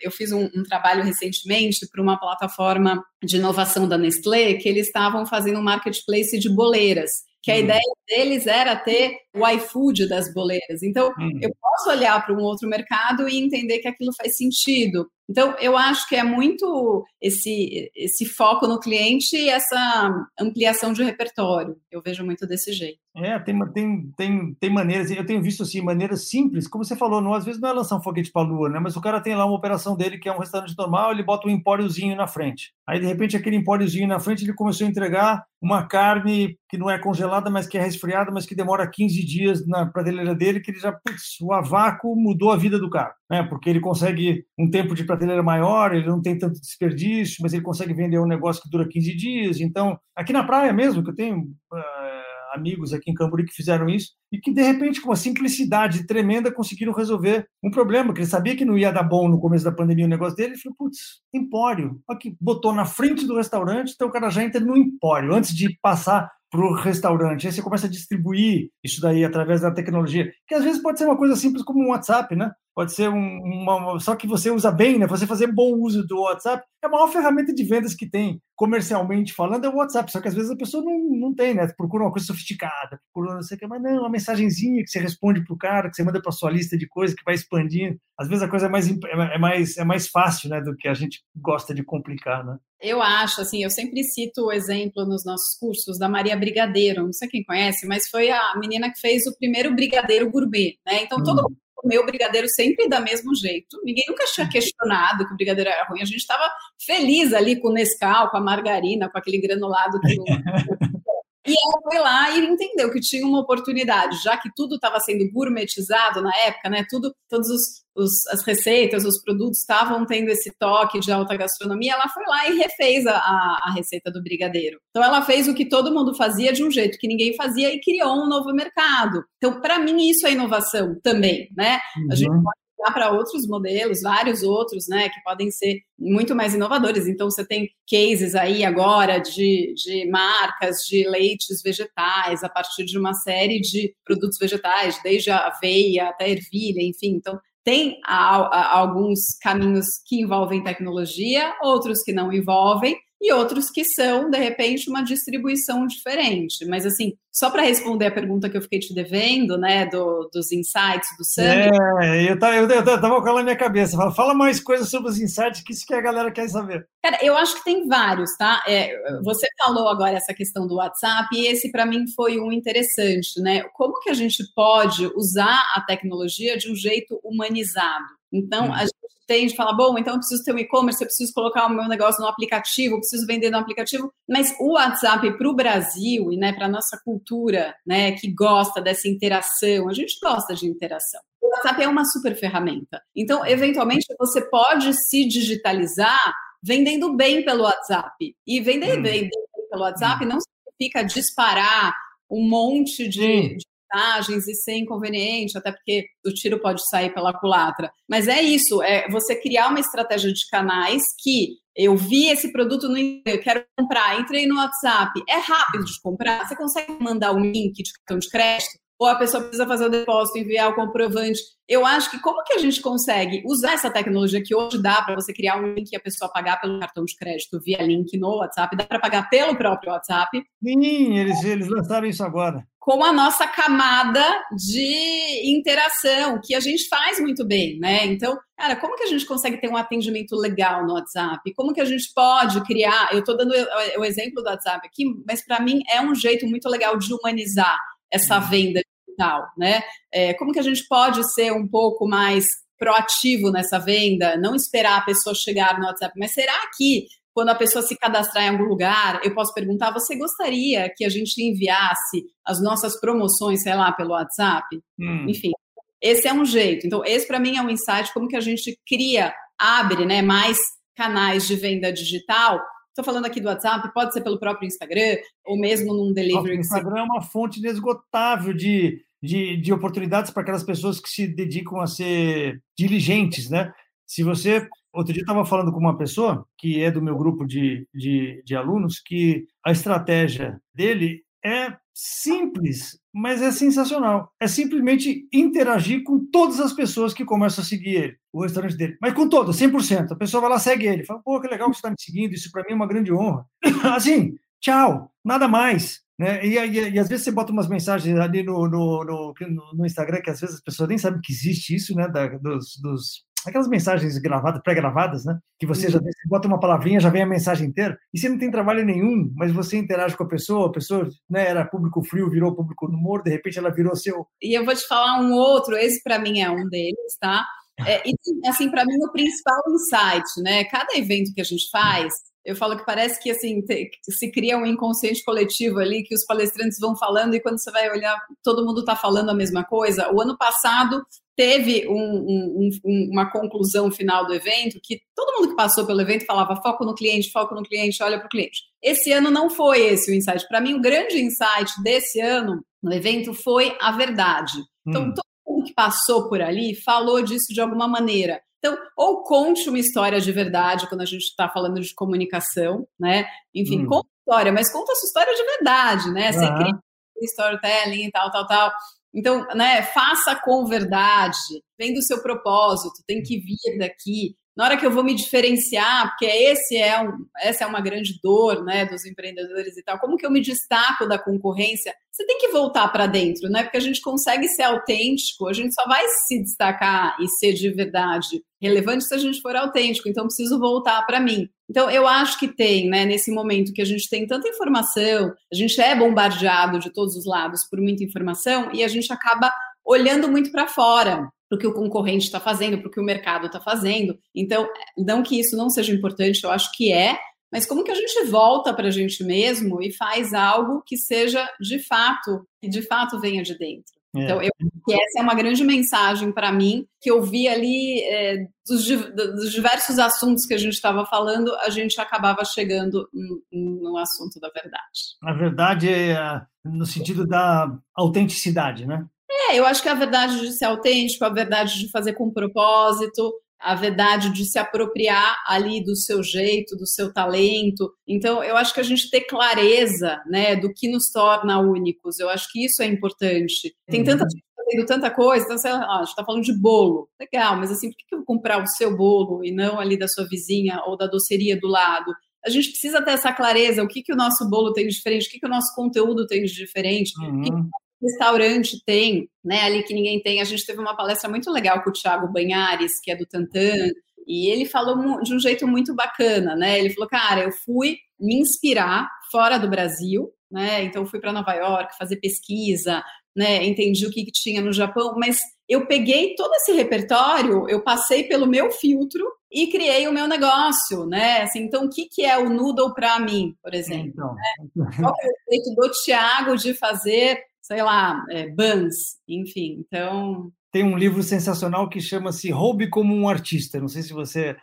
[0.00, 4.86] eu, fiz um, um trabalho recentemente para uma plataforma de inovação da Nestlé que eles
[4.86, 7.10] estavam fazendo um marketplace de boleiras
[7.42, 7.58] que a hum.
[7.58, 10.82] ideia deles era ter o iFood das boleiras.
[10.82, 11.38] Então, hum.
[11.42, 15.10] eu posso olhar para um outro mercado e entender que aquilo faz sentido.
[15.28, 21.02] Então, eu acho que é muito esse, esse foco no cliente e essa ampliação de
[21.02, 21.76] repertório.
[21.90, 22.98] Eu vejo muito desse jeito.
[23.14, 27.20] É, tem, tem, tem, tem maneiras, eu tenho visto assim, maneiras simples, como você falou,
[27.20, 28.80] não, às vezes não é lançar um foguete para a lua, né?
[28.80, 31.46] Mas o cara tem lá uma operação dele que é um restaurante normal, ele bota
[31.46, 32.72] um empóriozinho na frente.
[32.86, 36.90] Aí, de repente, aquele empóriozinho na frente, ele começou a entregar uma carne que não
[36.90, 40.70] é congelada, mas que é resfriada, mas que demora 15 dias na prateleira dele, que
[40.70, 43.42] ele já, putz, o avaco mudou a vida do cara, né?
[43.42, 47.62] Porque ele consegue um tempo de prateleira maior, ele não tem tanto desperdício, mas ele
[47.62, 49.60] consegue vender um negócio que dura 15 dias.
[49.60, 51.38] Então, aqui na praia mesmo, que eu tenho.
[51.72, 52.12] Uh,
[52.54, 56.52] amigos aqui em Camboriú que fizeram isso e que, de repente, com uma simplicidade tremenda,
[56.52, 59.72] conseguiram resolver um problema, que ele sabia que não ia dar bom no começo da
[59.72, 61.98] pandemia o negócio dele, ele falou, putz, empório.
[62.06, 65.78] Aqui, botou na frente do restaurante, então o cara já entra no empório, antes de
[65.80, 67.46] passar para o restaurante.
[67.46, 71.06] Aí você começa a distribuir isso daí através da tecnologia, que às vezes pode ser
[71.06, 72.52] uma coisa simples como um WhatsApp, né?
[72.74, 73.98] Pode ser um, uma.
[73.98, 75.06] Só que você usa bem, né?
[75.06, 79.32] Você fazer bom uso do WhatsApp é a maior ferramenta de vendas que tem, comercialmente
[79.32, 80.12] falando, é o WhatsApp.
[80.12, 81.66] Só que às vezes a pessoa não, não tem, né?
[81.74, 84.98] Procura uma coisa sofisticada, procura não sei o que, mas não, uma mensagenzinha que você
[84.98, 87.98] responde para o cara, que você manda para sua lista de coisas, que vai expandindo.
[88.18, 90.60] Às vezes a coisa é mais, é mais, é mais fácil, né?
[90.60, 92.58] Do que a gente gosta de complicar, né?
[92.82, 97.12] Eu acho, assim, eu sempre cito o exemplo nos nossos cursos da Maria Brigadeiro, não
[97.12, 101.04] sei quem conhece, mas foi a menina que fez o primeiro brigadeiro gourmet, né?
[101.04, 101.42] Então, todo hum.
[101.42, 103.80] mundo comeu o brigadeiro sempre da mesmo jeito.
[103.84, 106.00] Ninguém nunca tinha questionado que o brigadeiro era ruim.
[106.00, 106.48] A gente estava
[106.80, 110.16] feliz ali com o Nescau, com a margarina, com aquele granulado que
[111.46, 115.28] E ela foi lá e entendeu que tinha uma oportunidade, já que tudo estava sendo
[115.32, 116.86] gourmetizado na época, né?
[116.88, 121.94] Tudo, todos os, os, as receitas, os produtos estavam tendo esse toque de alta gastronomia.
[121.94, 124.78] Ela foi lá e refez a, a, receita do brigadeiro.
[124.90, 127.80] Então ela fez o que todo mundo fazia de um jeito que ninguém fazia e
[127.80, 129.24] criou um novo mercado.
[129.36, 131.80] Então para mim isso é inovação também, né?
[131.96, 132.08] Uhum.
[132.12, 132.42] A gente uhum.
[132.42, 137.06] pode para outros modelos, vários outros, né, que podem ser muito mais inovadores.
[137.06, 142.98] Então, você tem cases aí agora de, de marcas de leites vegetais, a partir de
[142.98, 147.14] uma série de produtos vegetais, desde a aveia até a ervilha, enfim.
[147.16, 153.70] Então, tem a, a, alguns caminhos que envolvem tecnologia, outros que não envolvem, e outros
[153.70, 156.66] que são, de repente, uma distribuição diferente.
[156.66, 160.50] Mas, assim, só para responder a pergunta que eu fiquei te devendo, né, do, dos
[160.50, 161.70] insights do Sam.
[162.02, 163.96] É, eu tava, eu, eu tava com ela na minha cabeça.
[163.96, 166.84] Fala, fala, mais coisas sobre os insights, que isso que a galera quer saber.
[167.00, 168.60] Cara, eu acho que tem vários, tá?
[168.66, 168.92] É,
[169.22, 173.62] você falou agora essa questão do WhatsApp, e esse, para mim, foi um interessante, né?
[173.74, 178.21] Como que a gente pode usar a tecnologia de um jeito humanizado?
[178.32, 178.72] Então, hum.
[178.72, 178.92] a gente
[179.26, 181.88] tem de falar, bom, então eu preciso ter um e-commerce, eu preciso colocar o meu
[181.88, 186.36] negócio no aplicativo, eu preciso vender no aplicativo, mas o WhatsApp para o Brasil e
[186.36, 191.20] né, para a nossa cultura, né, que gosta dessa interação, a gente gosta de interação.
[191.40, 193.00] O WhatsApp é uma super ferramenta.
[193.14, 198.36] Então, eventualmente, você pode se digitalizar vendendo bem pelo WhatsApp.
[198.46, 199.02] E vender hum.
[199.02, 199.28] bem
[199.70, 200.28] pelo WhatsApp hum.
[200.28, 201.94] não significa disparar
[202.30, 207.32] um monte de, de vantagens e ser inconveniente, até porque o tiro pode sair pela
[207.32, 207.92] culatra.
[208.08, 212.88] Mas é isso, é você criar uma estratégia de canais que eu vi esse produto
[212.88, 217.40] no eu quero comprar, entrei no WhatsApp, é rápido de comprar, você consegue mandar um
[217.40, 221.40] link de cartão de crédito, ou a pessoa precisa fazer o depósito, enviar o comprovante.
[221.68, 225.16] Eu acho que como que a gente consegue usar essa tecnologia que hoje dá para
[225.16, 228.36] você criar um link e a pessoa pagar pelo cartão de crédito via link no
[228.36, 230.40] WhatsApp, dá para pagar pelo próprio WhatsApp?
[230.62, 236.88] Sim, eles, eles lançaram isso agora com a nossa camada de interação, que a gente
[236.88, 238.06] faz muito bem, né?
[238.06, 241.54] Então, cara, como que a gente consegue ter um atendimento legal no WhatsApp?
[241.54, 243.10] Como que a gente pode criar?
[243.12, 243.54] Eu estou dando
[243.98, 247.78] o exemplo do WhatsApp aqui, mas para mim é um jeito muito legal de humanizar
[248.12, 248.48] essa uhum.
[248.48, 248.80] venda
[249.22, 249.82] digital, né?
[250.12, 252.44] É, como que a gente pode ser um pouco mais
[252.78, 257.54] proativo nessa venda, não esperar a pessoa chegar no WhatsApp, mas será que quando a
[257.54, 262.24] pessoa se cadastrar em algum lugar, eu posso perguntar: você gostaria que a gente enviasse
[262.44, 264.66] as nossas promoções, sei lá, pelo WhatsApp?
[264.98, 265.26] Hum.
[265.28, 265.52] Enfim,
[266.00, 266.86] esse é um jeito.
[266.86, 270.58] Então, esse para mim é um insight como que a gente cria, abre, né, mais
[270.94, 272.60] canais de venda digital.
[272.88, 275.16] Estou falando aqui do WhatsApp, pode ser pelo próprio Instagram
[275.46, 276.58] ou mesmo num delivery.
[276.58, 281.26] O Instagram é uma fonte inesgotável de, de, de oportunidades para aquelas pessoas que se
[281.26, 283.72] dedicam a ser diligentes, né?
[284.06, 287.88] Se você Outro dia estava falando com uma pessoa que é do meu grupo de,
[287.94, 294.30] de, de alunos que a estratégia dele é simples, mas é sensacional.
[294.38, 298.98] É simplesmente interagir com todas as pessoas que começam a seguir ele, o restaurante dele.
[299.00, 300.12] Mas com todas, 100%.
[300.12, 301.04] A pessoa vai lá, segue ele.
[301.04, 303.12] Fala, pô, que legal que você está me seguindo, isso para mim é uma grande
[303.12, 303.46] honra.
[303.96, 306.01] assim, tchau, nada mais.
[306.18, 306.44] Né?
[306.44, 309.34] E, e, e, às vezes você bota umas mensagens ali no, no, no,
[309.74, 312.06] no, Instagram que às vezes as pessoas nem sabem que existe isso, né?
[312.08, 315.38] Da, dos, dos aquelas mensagens gravadas, pré-gravadas, né?
[315.58, 318.38] Que você já você bota uma palavrinha, já vem a mensagem inteira, e você não
[318.38, 322.30] tem trabalho nenhum, mas você interage com a pessoa, a pessoa né, era público frio,
[322.30, 324.26] virou público no humor, de repente ela virou seu.
[324.40, 327.44] E eu vou te falar um outro, esse para mim é um deles, tá?
[327.86, 328.14] É, e
[328.46, 330.64] assim, para mim, o principal insight, né?
[330.64, 332.12] Cada evento que a gente faz,
[332.44, 333.62] eu falo que parece que assim
[334.02, 337.90] se cria um inconsciente coletivo ali que os palestrantes vão falando e quando você vai
[337.90, 340.12] olhar todo mundo está falando a mesma coisa.
[340.12, 341.04] O ano passado
[341.36, 346.00] teve um, um, um, uma conclusão final do evento que todo mundo que passou pelo
[346.00, 348.62] evento falava foco no cliente, foco no cliente, olha para o cliente.
[348.82, 350.46] Esse ano não foi esse o insight.
[350.48, 354.52] Para mim, o grande insight desse ano no evento foi a verdade.
[354.86, 355.14] Então, hum.
[355.14, 358.40] todo mundo que passou por ali falou disso de alguma maneira.
[358.64, 363.26] Então, ou conte uma história de verdade quando a gente está falando de comunicação, né?
[363.52, 363.88] Enfim, hum.
[363.88, 366.32] conta história, mas conta a sua história de verdade, né?
[366.32, 366.78] Sem uhum.
[367.22, 368.72] storytelling e tal, tal, tal.
[369.12, 371.36] Então, né, faça com verdade,
[371.76, 374.36] vem do seu propósito, tem que vir daqui.
[374.56, 378.18] Na hora que eu vou me diferenciar, porque esse é um, essa é uma grande
[378.22, 381.94] dor né, dos empreendedores e tal, como que eu me destaco da concorrência?
[382.10, 383.62] Você tem que voltar para dentro, né?
[383.62, 387.70] Porque a gente consegue ser autêntico, a gente só vai se destacar e ser de
[387.70, 390.08] verdade relevante se a gente for autêntico.
[390.08, 391.48] Então, preciso voltar para mim.
[391.70, 395.56] Então, eu acho que tem, né, nesse momento que a gente tem tanta informação, a
[395.56, 399.50] gente é bombardeado de todos os lados por muita informação e a gente acaba
[399.84, 403.04] olhando muito para fora para o que o concorrente está fazendo, para o que o
[403.04, 404.18] mercado está fazendo.
[404.34, 407.18] Então, não que isso não seja importante, eu acho que é,
[407.52, 411.46] mas como que a gente volta para a gente mesmo e faz algo que seja
[411.60, 413.92] de fato, que de fato venha de dentro.
[414.16, 414.24] É.
[414.24, 414.50] Então, eu,
[414.90, 419.98] essa é uma grande mensagem para mim, que eu vi ali é, dos, dos, diversos
[419.98, 425.16] assuntos que a gente estava falando, a gente acabava chegando no, no, assunto da verdade.
[425.22, 426.16] A verdade é
[426.64, 429.04] no sentido da autenticidade, né?
[429.50, 433.32] É, eu acho que a verdade de ser autêntico, a verdade de fazer com propósito,
[433.62, 437.92] a verdade de se apropriar ali do seu jeito, do seu talento.
[438.06, 442.28] Então, eu acho que a gente ter clareza, né, do que nos torna únicos, eu
[442.28, 443.74] acho que isso é importante.
[443.88, 444.06] Tem uhum.
[444.06, 447.56] tanta gente fazendo tanta coisa, então, sei lá, a gente está falando de bolo, legal,
[447.56, 450.26] mas assim, por que eu vou comprar o seu bolo e não ali da sua
[450.28, 452.12] vizinha ou da doceria do lado?
[452.44, 455.28] A gente precisa ter essa clareza, o que, que o nosso bolo tem de diferente,
[455.28, 457.38] o que, que o nosso conteúdo tem de diferente, uhum.
[457.38, 457.70] o que, que uhum
[458.02, 460.40] restaurante tem, né, ali que ninguém tem.
[460.40, 463.90] A gente teve uma palestra muito legal com o Thiago Banhares, que é do Tantan,
[464.26, 466.78] e ele falou de um jeito muito bacana, né?
[466.78, 470.84] Ele falou, cara, eu fui me inspirar fora do Brasil, né?
[470.84, 473.02] Então fui para Nova York fazer pesquisa,
[473.34, 473.64] né?
[473.64, 478.24] Entendi o que, que tinha no Japão, mas eu peguei todo esse repertório, eu passei
[478.24, 481.42] pelo meu filtro e criei o meu negócio, né?
[481.42, 484.08] Assim, então, o que, que é o Noodle para mim, por exemplo?
[484.08, 484.34] Então.
[484.34, 484.90] Né?
[484.98, 489.82] Qual é o jeito do Thiago de fazer sei lá, é, Bans, enfim.
[489.86, 490.52] Então.
[490.70, 493.80] Tem um livro sensacional que chama-se Roube como um Artista.
[493.80, 494.56] Não sei se você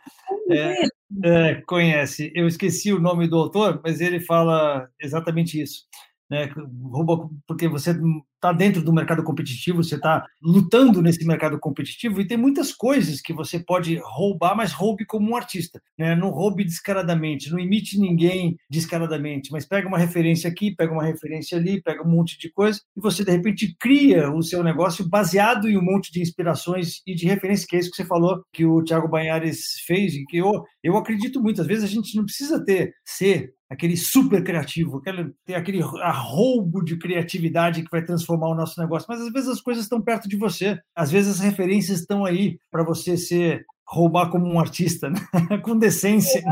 [0.50, 0.74] é,
[1.24, 2.30] é, conhece.
[2.34, 5.86] Eu esqueci o nome do autor, mas ele fala exatamente isso.
[6.28, 6.52] né?
[6.82, 7.94] rouba porque você
[8.40, 13.20] está dentro do mercado competitivo, você está lutando nesse mercado competitivo e tem muitas coisas
[13.20, 16.16] que você pode roubar, mas roube como um artista, né?
[16.16, 21.58] Não roube descaradamente, não imite ninguém descaradamente, mas pega uma referência aqui, pega uma referência
[21.58, 25.68] ali, pega um monte de coisa e você de repente cria o seu negócio baseado
[25.68, 28.64] em um monte de inspirações e de referências, que é isso que você falou que
[28.64, 31.60] o Thiago Banhares fez e que eu, eu acredito muito.
[31.60, 36.84] Às vezes a gente não precisa ter ser aquele super criativo, aquele, tem aquele arroubo
[36.84, 39.06] de criatividade que vai transformar o nosso negócio.
[39.08, 42.58] Mas às vezes as coisas estão perto de você, às vezes as referências estão aí
[42.70, 45.18] para você ser roubar como um artista, né?
[45.64, 46.42] com decência.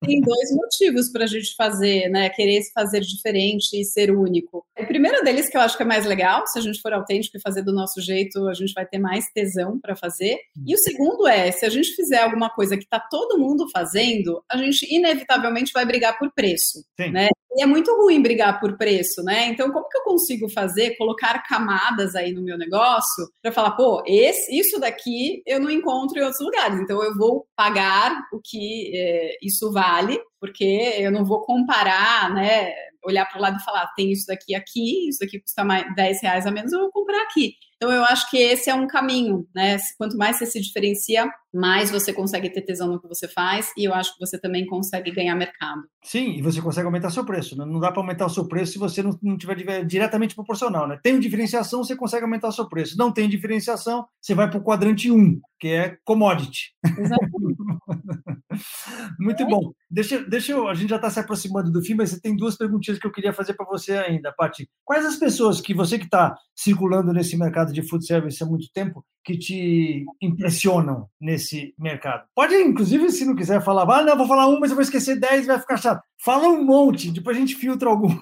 [0.00, 2.28] Tem dois motivos para a gente fazer, né?
[2.30, 4.66] Querer se fazer diferente e ser único.
[4.76, 7.36] O primeiro deles, que eu acho que é mais legal, se a gente for autêntico
[7.36, 10.38] e fazer do nosso jeito, a gente vai ter mais tesão para fazer.
[10.66, 14.42] E o segundo é, se a gente fizer alguma coisa que está todo mundo fazendo,
[14.50, 17.10] a gente inevitavelmente vai brigar por preço, Sim.
[17.10, 17.28] né?
[17.56, 19.46] E é muito ruim brigar por preço, né?
[19.46, 24.02] Então, como que eu consigo fazer, colocar camadas aí no meu negócio para falar, pô,
[24.06, 28.92] esse, isso daqui eu não encontro em outros lugares, então eu vou pagar o que
[28.94, 30.64] é, isso vale, porque
[30.98, 32.72] eu não vou comparar, né?
[33.04, 36.22] Olhar para o lado e falar, tem isso daqui aqui, isso daqui custa mais 10
[36.22, 37.54] reais a menos, eu vou comprar aqui.
[37.78, 39.76] Então, eu acho que esse é um caminho, né?
[39.96, 43.84] Quanto mais você se diferencia, mais você consegue ter tesão no que você faz e
[43.84, 45.82] eu acho que você também consegue ganhar mercado.
[46.02, 47.56] Sim, e você consegue aumentar seu preço.
[47.56, 47.64] Né?
[47.64, 50.88] Não dá para aumentar o seu preço se você não, não tiver diretamente proporcional.
[50.88, 50.98] Né?
[51.00, 52.98] Tem diferenciação, você consegue aumentar o seu preço.
[52.98, 56.74] Não tem diferenciação, você vai para o quadrante 1, que é commodity.
[59.18, 59.72] Muito bom.
[59.90, 62.56] Deixa, deixa eu, a gente já está se aproximando do fim, mas você tem duas
[62.56, 64.68] perguntinhas que eu queria fazer para você ainda, Paty.
[64.84, 68.68] Quais as pessoas que você que está circulando nesse mercado de food service há muito
[68.72, 72.26] tempo que te impressionam nesse mercado?
[72.34, 75.20] Pode, inclusive, se não quiser falar, ah, não, vou falar um, mas eu vou esquecer
[75.20, 76.02] dez, vai ficar chato.
[76.24, 78.18] Fala um monte, depois a gente filtra alguns.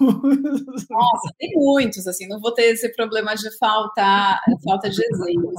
[0.91, 5.55] Nossa, tem muitos, assim, não vou ter esse problema de falta, falta de exemplos.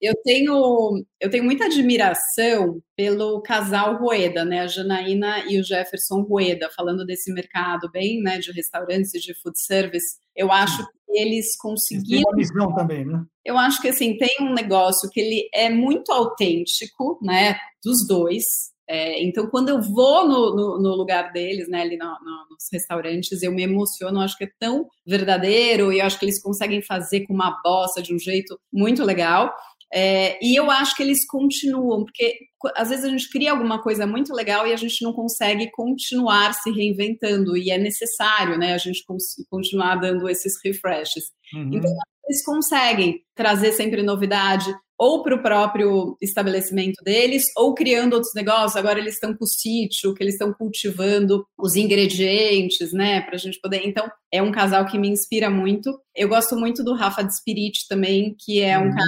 [0.00, 6.22] Eu tenho, eu tenho muita admiração pelo casal Rueda, né, a Janaína e o Jefferson
[6.22, 10.16] Rueda, falando desse mercado bem, né, de restaurantes e de food service.
[10.34, 12.22] Eu acho que eles conseguiram.
[12.22, 13.24] Tem uma missão também, né?
[13.44, 18.44] Eu acho que assim tem um negócio que ele é muito autêntico, né, dos dois.
[18.86, 23.42] É, então, quando eu vou no, no, no lugar deles, né, ali no, nos restaurantes,
[23.42, 27.26] eu me emociono, acho que é tão verdadeiro e eu acho que eles conseguem fazer
[27.26, 29.54] com uma bossa de um jeito muito legal.
[29.92, 32.36] É, e eu acho que eles continuam, porque
[32.76, 36.52] às vezes a gente cria alguma coisa muito legal e a gente não consegue continuar
[36.54, 39.04] se reinventando, e é necessário né, a gente
[39.50, 41.24] continuar dando esses refreshes.
[41.54, 41.70] Uhum.
[41.74, 41.90] Então,
[42.26, 48.76] eles conseguem trazer sempre novidade, ou para o próprio estabelecimento deles, ou criando outros negócios.
[48.76, 53.38] Agora eles estão com o sítio, que eles estão cultivando os ingredientes, né, para a
[53.38, 53.82] gente poder.
[53.84, 55.90] Então, é um casal que me inspira muito.
[56.14, 58.90] Eu gosto muito do Rafa de Spirit também, que é um uhum.
[58.90, 59.04] cara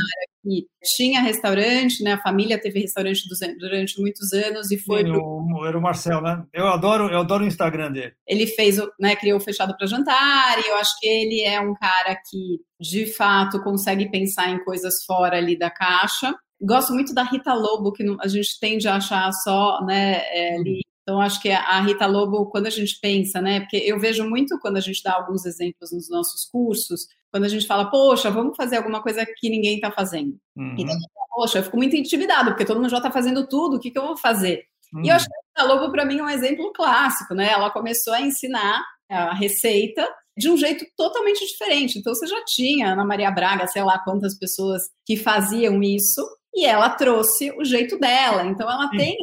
[0.46, 0.66] que
[0.96, 2.12] tinha restaurante, né?
[2.12, 3.22] A família teve restaurante
[3.58, 5.04] durante muitos anos e foi.
[5.04, 5.66] Sim, pro...
[5.66, 6.44] Era o Marcel, né?
[6.52, 8.12] Eu adoro, eu adoro o Instagram dele.
[8.26, 9.16] Ele fez, né?
[9.16, 13.06] Criou o fechado para jantar e eu acho que ele é um cara que de
[13.06, 16.34] fato consegue pensar em coisas fora ali da caixa.
[16.62, 20.22] Gosto muito da Rita Lobo, que a gente tende a achar só, né?
[20.30, 23.60] É, ali então, acho que a Rita Lobo, quando a gente pensa, né?
[23.60, 27.06] Porque eu vejo muito quando a gente dá alguns exemplos nos nossos cursos,
[27.36, 30.38] quando a gente fala, poxa, vamos fazer alguma coisa que ninguém está fazendo.
[30.56, 30.74] Uhum.
[30.78, 30.96] Então,
[31.34, 33.98] poxa, eu fico muito intimidado, porque todo mundo já está fazendo tudo, o que, que
[33.98, 34.64] eu vou fazer?
[34.94, 35.04] Uhum.
[35.04, 37.50] E eu acho que a Lobo, para mim, é um exemplo clássico, né?
[37.50, 41.98] Ela começou a ensinar a receita de um jeito totalmente diferente.
[41.98, 46.26] Então, você já tinha Ana Maria Braga, sei lá quantas pessoas que faziam isso,
[46.56, 48.46] e ela trouxe o jeito dela.
[48.46, 48.96] Então, ela Sim.
[48.96, 49.16] tem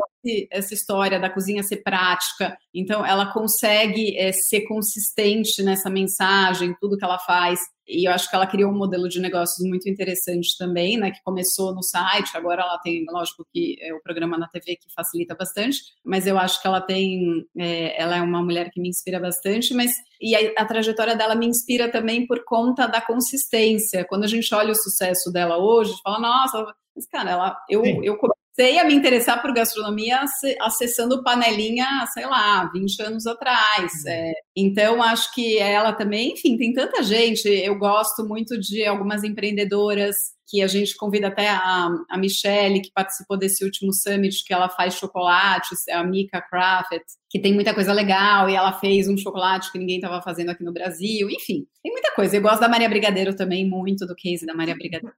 [0.52, 6.96] essa história da cozinha ser prática, então ela consegue é, ser consistente nessa mensagem, tudo
[6.96, 7.60] que ela faz.
[7.86, 11.12] E eu acho que ela criou um modelo de negócios muito interessante também, né?
[11.12, 14.94] Que começou no site, agora ela tem, lógico que é o programa na TV que
[14.96, 18.88] facilita bastante, mas eu acho que ela tem, é, ela é uma mulher que me
[18.88, 24.06] inspira bastante, mas e a, a, trajetória dela me inspira também por conta da consistência.
[24.08, 28.18] Quando a gente olha o sucesso dela hoje, fala, nossa, mas cara, ela, eu, eu
[28.18, 30.22] comecei a me interessar por gastronomia
[30.62, 33.92] acessando panelinha, sei lá, 20 anos atrás.
[34.06, 34.12] Uhum.
[34.12, 37.48] É, então, acho que ela também, enfim, tem tanta gente.
[37.48, 40.16] Eu gosto muito de algumas empreendedoras
[40.54, 44.70] que a gente convida até a, a Michelle, que participou desse último summit, que ela
[44.70, 46.92] faz chocolates, é a Mika Craft,
[47.28, 50.64] que tem muita coisa legal, e ela fez um chocolate que ninguém estava fazendo aqui
[50.64, 52.38] no Brasil, enfim, tem muita coisa.
[52.38, 55.12] Eu gosto da Maria Brigadeiro também, muito do case da Maria Brigadeiro.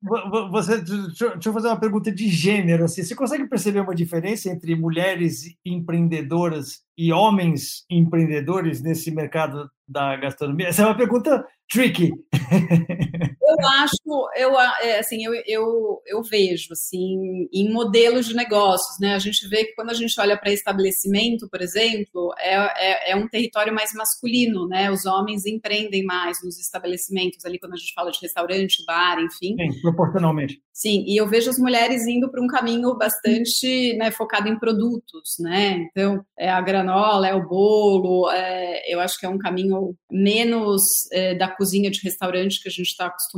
[0.51, 4.73] Você, deixa eu fazer uma pergunta de gênero, assim, você consegue perceber uma diferença entre
[4.73, 10.69] mulheres empreendedoras e homens empreendedores nesse mercado da gastronomia?
[10.69, 12.13] Essa é uma pergunta tricky.
[13.47, 19.13] Eu acho, eu, é, assim, eu, eu, eu vejo, assim, em modelos de negócios, né?
[19.13, 23.15] A gente vê que quando a gente olha para estabelecimento, por exemplo, é, é, é,
[23.15, 24.89] um território mais masculino, né?
[24.89, 29.55] Os homens empreendem mais nos estabelecimentos, ali quando a gente fala de restaurante, bar, enfim.
[29.57, 30.59] Sim, proporcionalmente.
[30.73, 35.35] Sim, e eu vejo as mulheres indo para um caminho bastante né, focado em produtos,
[35.39, 35.87] né?
[35.89, 40.81] Então, é a granola, é o bolo, é, eu acho que é um caminho menos
[41.13, 43.35] é, da cozinha de restaurante que a gente está acostumado,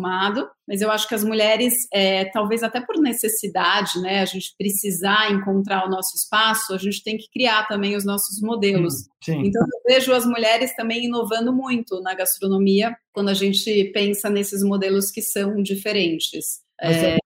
[0.67, 5.31] mas eu acho que as mulheres, é, talvez até por necessidade, né, a gente precisar
[5.31, 8.93] encontrar o nosso espaço, a gente tem que criar também os nossos modelos.
[9.23, 9.43] Sim.
[9.45, 14.63] Então, eu vejo as mulheres também inovando muito na gastronomia quando a gente pensa nesses
[14.63, 16.66] modelos que são diferentes.
[16.79, 17.17] É...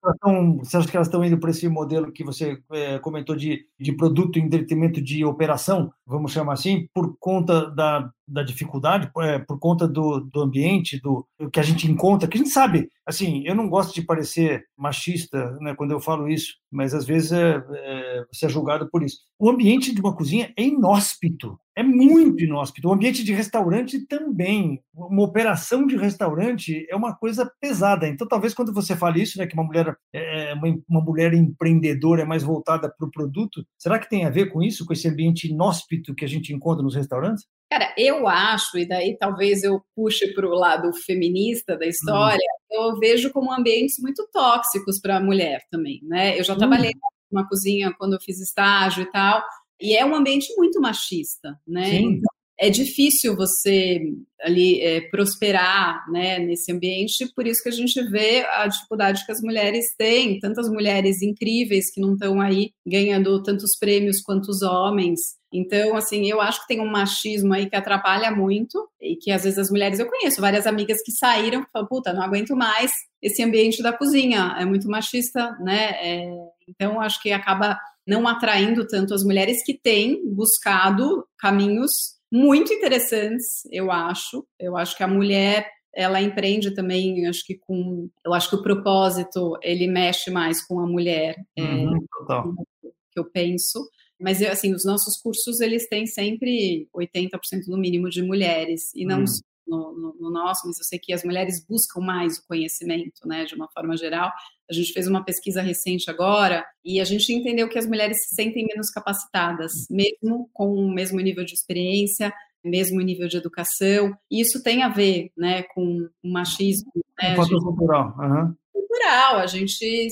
[0.60, 3.92] Você acha que elas estão indo para esse modelo que você é, comentou de, de
[3.92, 9.58] produto em detrimento de operação, vamos chamar assim, por conta da, da dificuldade, é, por
[9.58, 13.42] conta do, do ambiente, do, do, que a gente encontra, que a gente sabe, assim,
[13.44, 17.62] eu não gosto de parecer machista né, quando eu falo isso, mas às vezes é,
[17.72, 19.18] é, você é julgado por isso.
[19.38, 22.88] O ambiente de uma cozinha é inóspito, é muito inóspito.
[22.88, 24.82] O ambiente de restaurante também.
[24.94, 28.06] Uma operação de restaurante é uma coisa pesada.
[28.06, 31.32] Então, talvez quando você fale isso, né, que uma mulher é, é uma, uma mulher
[31.32, 34.92] empreendedora é mais voltada para o produto, será que tem a ver com isso, com
[34.92, 37.46] esse ambiente inóspito que a gente encontra nos restaurantes?
[37.70, 42.92] Cara, eu acho, e daí talvez eu puxe para o lado feminista da história, hum.
[42.92, 46.38] eu vejo como ambientes muito tóxicos para a mulher também, né?
[46.38, 46.58] Eu já hum.
[46.58, 46.92] trabalhei
[47.30, 49.42] numa cozinha quando eu fiz estágio e tal,
[49.82, 51.84] e é um ambiente muito machista, né?
[51.84, 52.04] Sim.
[52.04, 54.00] Então, é difícil você
[54.40, 59.32] ali é, prosperar né, nesse ambiente, por isso que a gente vê a dificuldade que
[59.32, 64.62] as mulheres têm, tantas mulheres incríveis que não estão aí ganhando tantos prêmios quanto os
[64.62, 65.36] homens.
[65.52, 69.42] Então, assim, eu acho que tem um machismo aí que atrapalha muito e que às
[69.42, 72.92] vezes as mulheres, eu conheço várias amigas que saíram e falam, puta, não aguento mais
[73.20, 75.90] esse ambiente da cozinha, é muito machista, né?
[76.00, 76.32] É,
[76.68, 77.76] então, acho que acaba
[78.06, 84.46] não atraindo tanto as mulheres que têm buscado caminhos muito interessantes, eu acho.
[84.58, 88.62] Eu acho que a mulher ela empreende também, acho que com, eu acho que o
[88.62, 93.78] propósito ele mexe mais com a mulher, é, uhum, é, que eu penso.
[94.18, 99.20] Mas assim, os nossos cursos eles têm sempre 80% no mínimo de mulheres e não
[99.20, 99.26] uhum
[99.66, 103.44] no, no, no, nosso, mas eu sei que as mulheres buscam mais o conhecimento, né,
[103.44, 104.30] de uma forma geral.
[104.72, 108.34] A gente fez uma pesquisa recente agora e a gente entendeu que as mulheres se
[108.34, 112.32] sentem menos capacitadas, mesmo com o mesmo nível de experiência,
[112.64, 114.16] mesmo nível de educação.
[114.30, 116.90] E isso tem a ver, né, com o machismo.
[117.20, 117.62] Né, um gente...
[117.62, 118.16] cultural.
[118.18, 118.54] Uhum.
[118.72, 120.08] Cultural, a gente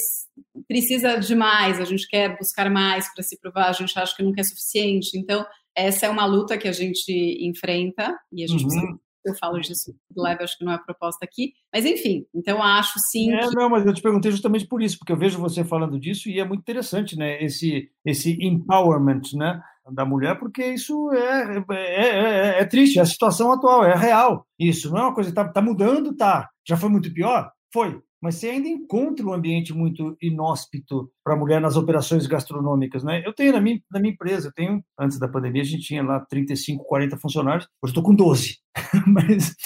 [0.69, 4.23] precisa de mais, a gente quer buscar mais para se provar, a gente acha que
[4.23, 5.17] nunca é suficiente.
[5.17, 5.43] Então,
[5.75, 8.69] essa é uma luta que a gente enfrenta e a gente uhum.
[8.69, 11.53] precisa eu falo disso leve, acho que não é a proposta aqui.
[11.73, 13.33] Mas, enfim, então acho sim.
[13.33, 13.55] É, que...
[13.55, 16.41] Não, mas eu te perguntei justamente por isso, porque eu vejo você falando disso e
[16.41, 17.43] é muito interessante, né?
[17.43, 19.62] Esse, esse empowerment, né?
[19.93, 24.47] Da mulher, porque isso é, é, é, é triste, é a situação atual, é real.
[24.59, 26.49] Isso não é uma coisa que está tá mudando, tá?
[26.66, 27.51] Já foi muito pior?
[27.73, 33.03] Foi mas você ainda encontra um ambiente muito inóspito para a mulher nas operações gastronômicas.
[33.03, 33.23] Né?
[33.25, 36.03] Eu tenho na minha, na minha empresa, eu tenho, antes da pandemia, a gente tinha
[36.03, 38.59] lá 35, 40 funcionários, hoje estou com 12.
[39.07, 39.57] mas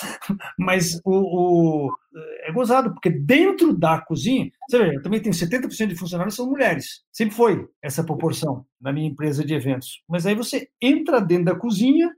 [0.59, 1.97] mas o, o,
[2.43, 6.49] é gozado, porque dentro da cozinha, você vê, eu também tenho 70% de funcionários são
[6.49, 7.03] mulheres.
[7.13, 10.03] Sempre foi essa proporção na minha empresa de eventos.
[10.09, 12.11] Mas aí você entra dentro da cozinha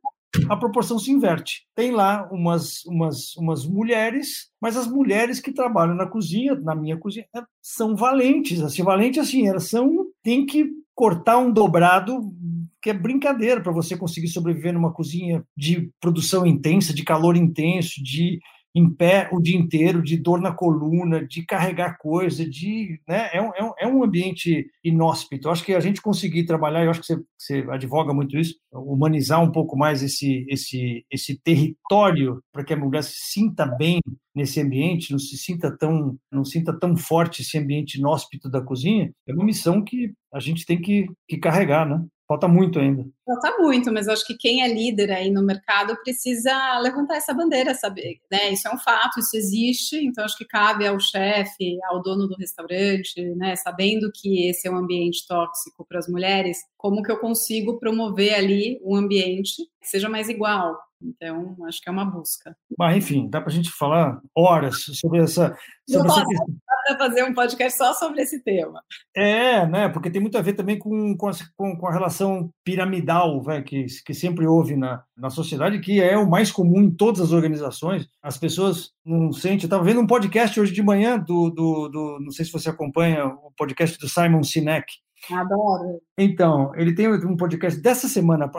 [0.48, 1.66] a proporção se inverte.
[1.74, 6.96] Tem lá umas, umas, umas mulheres, mas as mulheres que trabalham na cozinha, na minha
[6.96, 8.62] cozinha, é, são valentes.
[8.62, 10.06] Assim, valente assim, elas são.
[10.22, 12.32] tem que cortar um dobrado
[12.80, 18.02] que é brincadeira para você conseguir sobreviver numa cozinha de produção intensa, de calor intenso,
[18.02, 18.38] de
[18.76, 23.40] em pé o dia inteiro, de dor na coluna, de carregar coisa, de, né, é,
[23.40, 25.48] um, é um é ambiente inóspito.
[25.48, 28.54] Eu acho que a gente conseguir trabalhar, eu acho que você, você advoga muito isso,
[28.70, 33.98] humanizar um pouco mais esse, esse, esse território para que a mulher se sinta bem
[34.34, 39.10] nesse ambiente, não se sinta tão, não sinta tão forte esse ambiente inóspito da cozinha,
[39.26, 42.04] é uma missão que a gente tem que, que carregar, né?
[42.28, 43.06] Falta muito ainda.
[43.24, 47.72] Falta muito, mas acho que quem é líder aí no mercado precisa levantar essa bandeira,
[47.72, 48.50] saber, né?
[48.50, 52.36] Isso é um fato, isso existe, então acho que cabe ao chefe, ao dono do
[52.36, 57.18] restaurante, né, sabendo que esse é um ambiente tóxico para as mulheres, como que eu
[57.18, 62.56] consigo promover ali um ambiente que seja mais igual, então, acho que é uma busca.
[62.78, 65.56] Mas, enfim, dá para a gente falar horas sobre essa,
[65.88, 68.80] sobre essa questão para fazer um podcast só sobre esse tema.
[69.14, 69.88] É, né?
[69.88, 73.86] Porque tem muito a ver também com, com, a, com a relação piramidal véio, que,
[74.04, 78.08] que sempre houve na, na sociedade, que é o mais comum em todas as organizações.
[78.22, 79.62] As pessoas não sentem.
[79.62, 82.18] Eu estava vendo um podcast hoje de manhã do, do, do.
[82.20, 84.86] Não sei se você acompanha o podcast do Simon Sinek.
[85.30, 86.00] Adoro.
[86.18, 88.50] Então, ele tem um podcast dessa semana,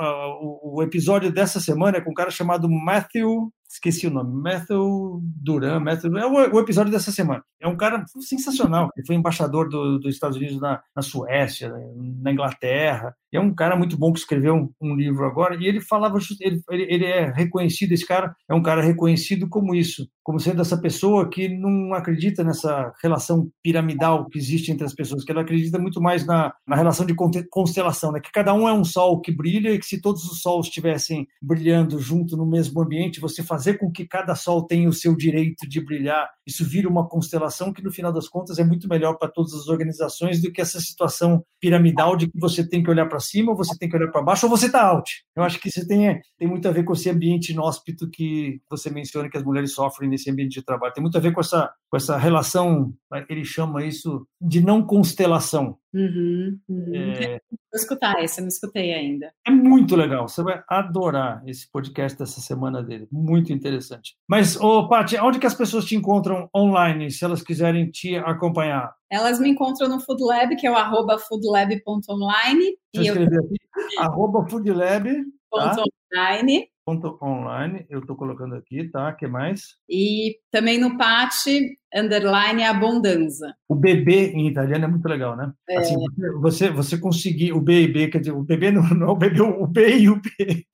[0.42, 5.80] o, episódio dessa semana é com um cara chamado Matthew esqueci o nome, Matthew Duran,
[5.80, 7.44] Matthew, é o, o, episódio dessa semana.
[7.60, 12.32] É um cara sensacional, ele foi embaixador do, dos Estados Unidos na, na Suécia, na
[12.32, 16.18] Inglaterra, é um cara muito bom que escreveu um, um livro agora, e ele falava,
[16.40, 20.78] ele, ele, é reconhecido, esse cara é um cara reconhecido como isso, como sendo essa
[20.78, 25.78] pessoa que não acredita nessa relação piramidal que existe entre as pessoas, que ela acredita
[25.78, 27.16] muito mais na, na relação de
[27.50, 28.20] constelação, né?
[28.20, 31.28] que cada um é um sol que brilha e que se todos os sols estivessem
[31.42, 35.68] brilhando junto no mesmo ambiente, você fazer com que cada sol tenha o seu direito
[35.68, 39.28] de brilhar, isso vira uma constelação que no final das contas é muito melhor para
[39.28, 43.20] todas as organizações do que essa situação piramidal de que você tem que olhar para
[43.20, 45.24] cima, ou você tem que olhar para baixo, ou você está out.
[45.36, 48.92] Eu acho que isso tem, tem muito a ver com esse ambiente inóspito que você
[48.92, 50.94] menciona que as mulheres sofrem nesse ambiente de trabalho.
[50.94, 52.94] Tem muito a ver com essa, com essa relação,
[53.28, 55.78] ele chama isso de não constelação.
[55.94, 56.94] Uhum, uhum.
[56.96, 57.40] É...
[57.50, 59.32] Vou escutar esse, eu não escutei ainda.
[59.46, 64.16] É muito legal, você vai adorar esse podcast dessa semana dele, muito interessante.
[64.28, 68.94] Mas, ô, Paty, onde que as pessoas te encontram online, se elas quiserem te acompanhar?
[69.10, 72.78] Elas me encontram no Food Lab, que é o arroba foodlab.online.
[72.94, 73.56] Deixa eu escrever aqui,
[74.00, 75.10] arroba foodlab.
[75.52, 75.76] Tá?
[76.14, 76.68] Online.
[76.88, 79.12] Ponto online, eu estou colocando aqui, tá?
[79.12, 79.76] que mais?
[79.90, 81.46] E também no PAT,
[81.94, 83.54] underline abundança.
[83.68, 85.52] O bebê em italiano é muito legal, né?
[85.70, 85.80] É.
[85.80, 85.96] Assim,
[86.40, 89.42] você, você conseguir, o B e B, quer dizer, o bebê não, não o bebê,
[89.42, 90.66] o B e o B.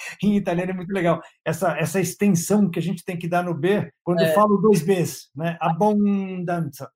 [0.22, 1.20] em italiano é muito legal.
[1.44, 4.30] Essa, essa extensão que a gente tem que dar no B, quando é.
[4.30, 5.56] eu falo dois Bs, né?
[5.60, 6.90] Abundança.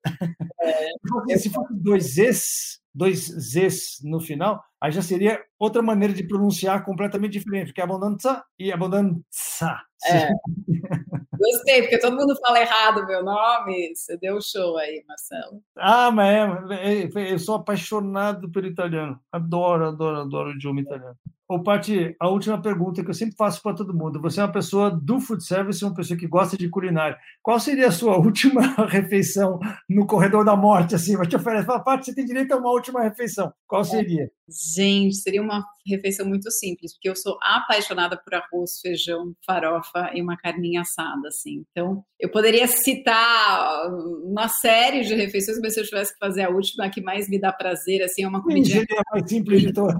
[0.60, 0.84] É.
[1.38, 6.84] Se fosse dois Zs, dois Zs no final, aí já seria outra maneira de pronunciar
[6.84, 9.76] completamente diferente, porque é abundância e abundância.
[10.06, 10.30] É.
[11.38, 13.94] Gostei, porque todo mundo fala errado meu nome.
[13.94, 15.60] Você deu show aí, Marcelo.
[15.76, 19.18] Ah, mas é, é, eu sou apaixonado pelo italiano.
[19.30, 21.16] Adoro, adoro, adoro o idioma italiano.
[21.46, 24.20] Ô, Pati, a última pergunta que eu sempre faço para todo mundo.
[24.22, 27.18] Você é uma pessoa do food service, uma pessoa que gosta de culinária.
[27.42, 30.94] Qual seria a sua última refeição no corredor da morte?
[30.94, 33.52] Assim, vai te oferecer, fala, Pati, você tem direito a uma última refeição.
[33.66, 34.30] Qual seria?
[34.74, 40.22] Gente, seria uma refeição muito simples, porque eu sou apaixonada por arroz, feijão, farofa e
[40.22, 41.64] uma carninha assada, assim.
[41.70, 43.88] Então, eu poderia citar
[44.24, 47.28] uma série de refeições, mas se eu tivesse que fazer a última, a que mais
[47.28, 48.68] me dá prazer, assim, é uma comida...
[48.68, 49.96] É a mais simples de todas.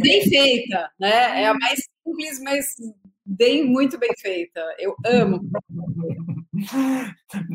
[0.00, 1.42] Bem feita, né?
[1.42, 2.66] É a mais simples, mas
[3.24, 4.60] bem, muito bem feita.
[4.78, 5.40] Eu amo.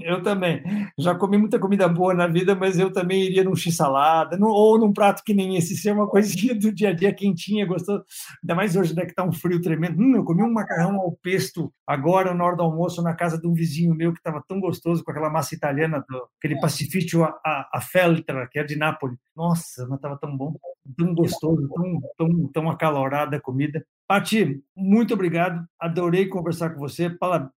[0.02, 0.64] Eu também.
[0.98, 4.94] Já comi muita comida boa na vida, mas eu também iria num x-salada, ou num
[4.94, 8.04] prato que nem esse, ser uma coisinha do dia a dia quentinha, gostoso.
[8.44, 10.02] Ainda mais hoje, né, que tá um frio tremendo.
[10.02, 13.48] Hum, eu comi um macarrão ao pesto agora, na hora do almoço, na casa de
[13.48, 16.04] um vizinho meu que estava tão gostoso, com aquela massa italiana,
[16.38, 16.60] aquele é.
[16.60, 19.18] pastificio a, a, a Feltra, que é de Nápoles.
[19.36, 20.56] Nossa, mas estava tão bom,
[20.98, 23.86] tão gostoso, tão, tão, tão acalorada a comida.
[24.08, 25.66] Pati, muito obrigado.
[25.80, 27.10] Adorei conversar com você.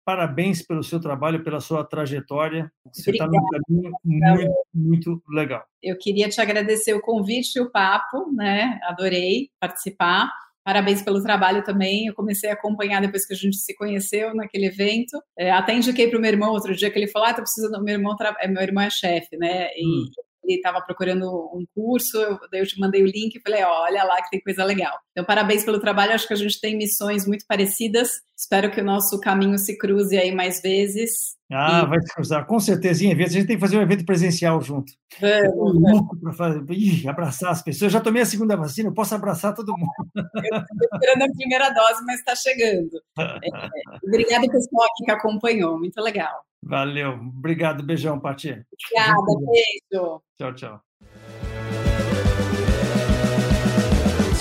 [0.04, 2.70] Parabéns pelo seu trabalho, pela sua trajetória.
[2.92, 5.64] Você está num caminho muito, muito legal.
[5.82, 8.78] Eu queria te agradecer o convite e o papo, né?
[8.84, 10.30] Adorei participar.
[10.64, 12.06] Parabéns pelo trabalho também.
[12.06, 15.20] Eu comecei a acompanhar depois que a gente se conheceu naquele evento.
[15.38, 17.82] É, até indiquei para o meu irmão outro dia que ele falou: Ah, tô precisando.
[17.82, 18.34] Meu irmão, tra...
[18.48, 19.68] meu irmão é chefe, né?
[19.76, 20.06] E hum
[20.46, 24.04] ele estava procurando um curso, eu, daí eu te mandei o link e falei, olha
[24.04, 24.98] lá que tem coisa legal.
[25.12, 28.84] Então, parabéns pelo trabalho, acho que a gente tem missões muito parecidas, espero que o
[28.84, 31.36] nosso caminho se cruze aí mais vezes.
[31.50, 31.88] Ah, e...
[31.88, 34.60] vai se cruzar, com certeza, em eventos, a gente tem que fazer um evento presencial
[34.60, 34.92] junto.
[35.20, 38.94] Vamos, louco para fazer, Ih, abraçar as pessoas, eu já tomei a segunda vacina, eu
[38.94, 39.90] posso abraçar todo mundo.
[40.14, 42.90] Eu estou esperando a primeira dose, mas está chegando.
[43.46, 46.42] É, obrigada, pessoal que acompanhou, muito legal.
[46.66, 47.12] Valeu.
[47.12, 47.82] Obrigado.
[47.82, 48.50] Beijão, Pati.
[48.50, 49.22] Obrigada.
[49.90, 50.22] Beijo.
[50.36, 50.85] Tchau, tchau.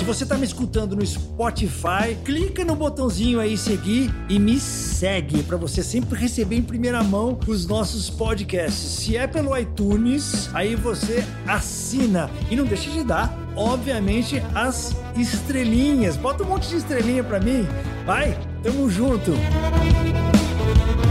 [0.06, 5.58] Você está me escutando no Spotify, clica no botãozinho aí seguir e me segue para
[5.58, 8.99] você sempre receber em primeira mão os nossos podcasts.
[8.99, 16.16] Se é pelo iTunes, aí você assina e não deixe de dar, obviamente, as estrelinhas.
[16.16, 17.68] Bota um monte de estrelinha para mim.
[18.06, 19.32] Vai, tamo junto.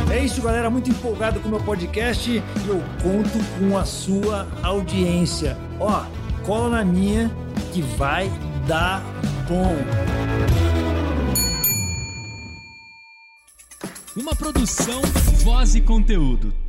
[0.08, 0.70] É isso, galera.
[0.70, 5.56] Muito empolgado com o meu podcast e eu conto com a sua audiência.
[5.80, 6.04] Ó,
[6.44, 7.28] cola na minha
[7.72, 8.30] que vai
[8.66, 9.02] dar
[9.48, 9.76] bom.
[14.16, 15.02] Uma produção,
[15.42, 16.63] voz e conteúdo.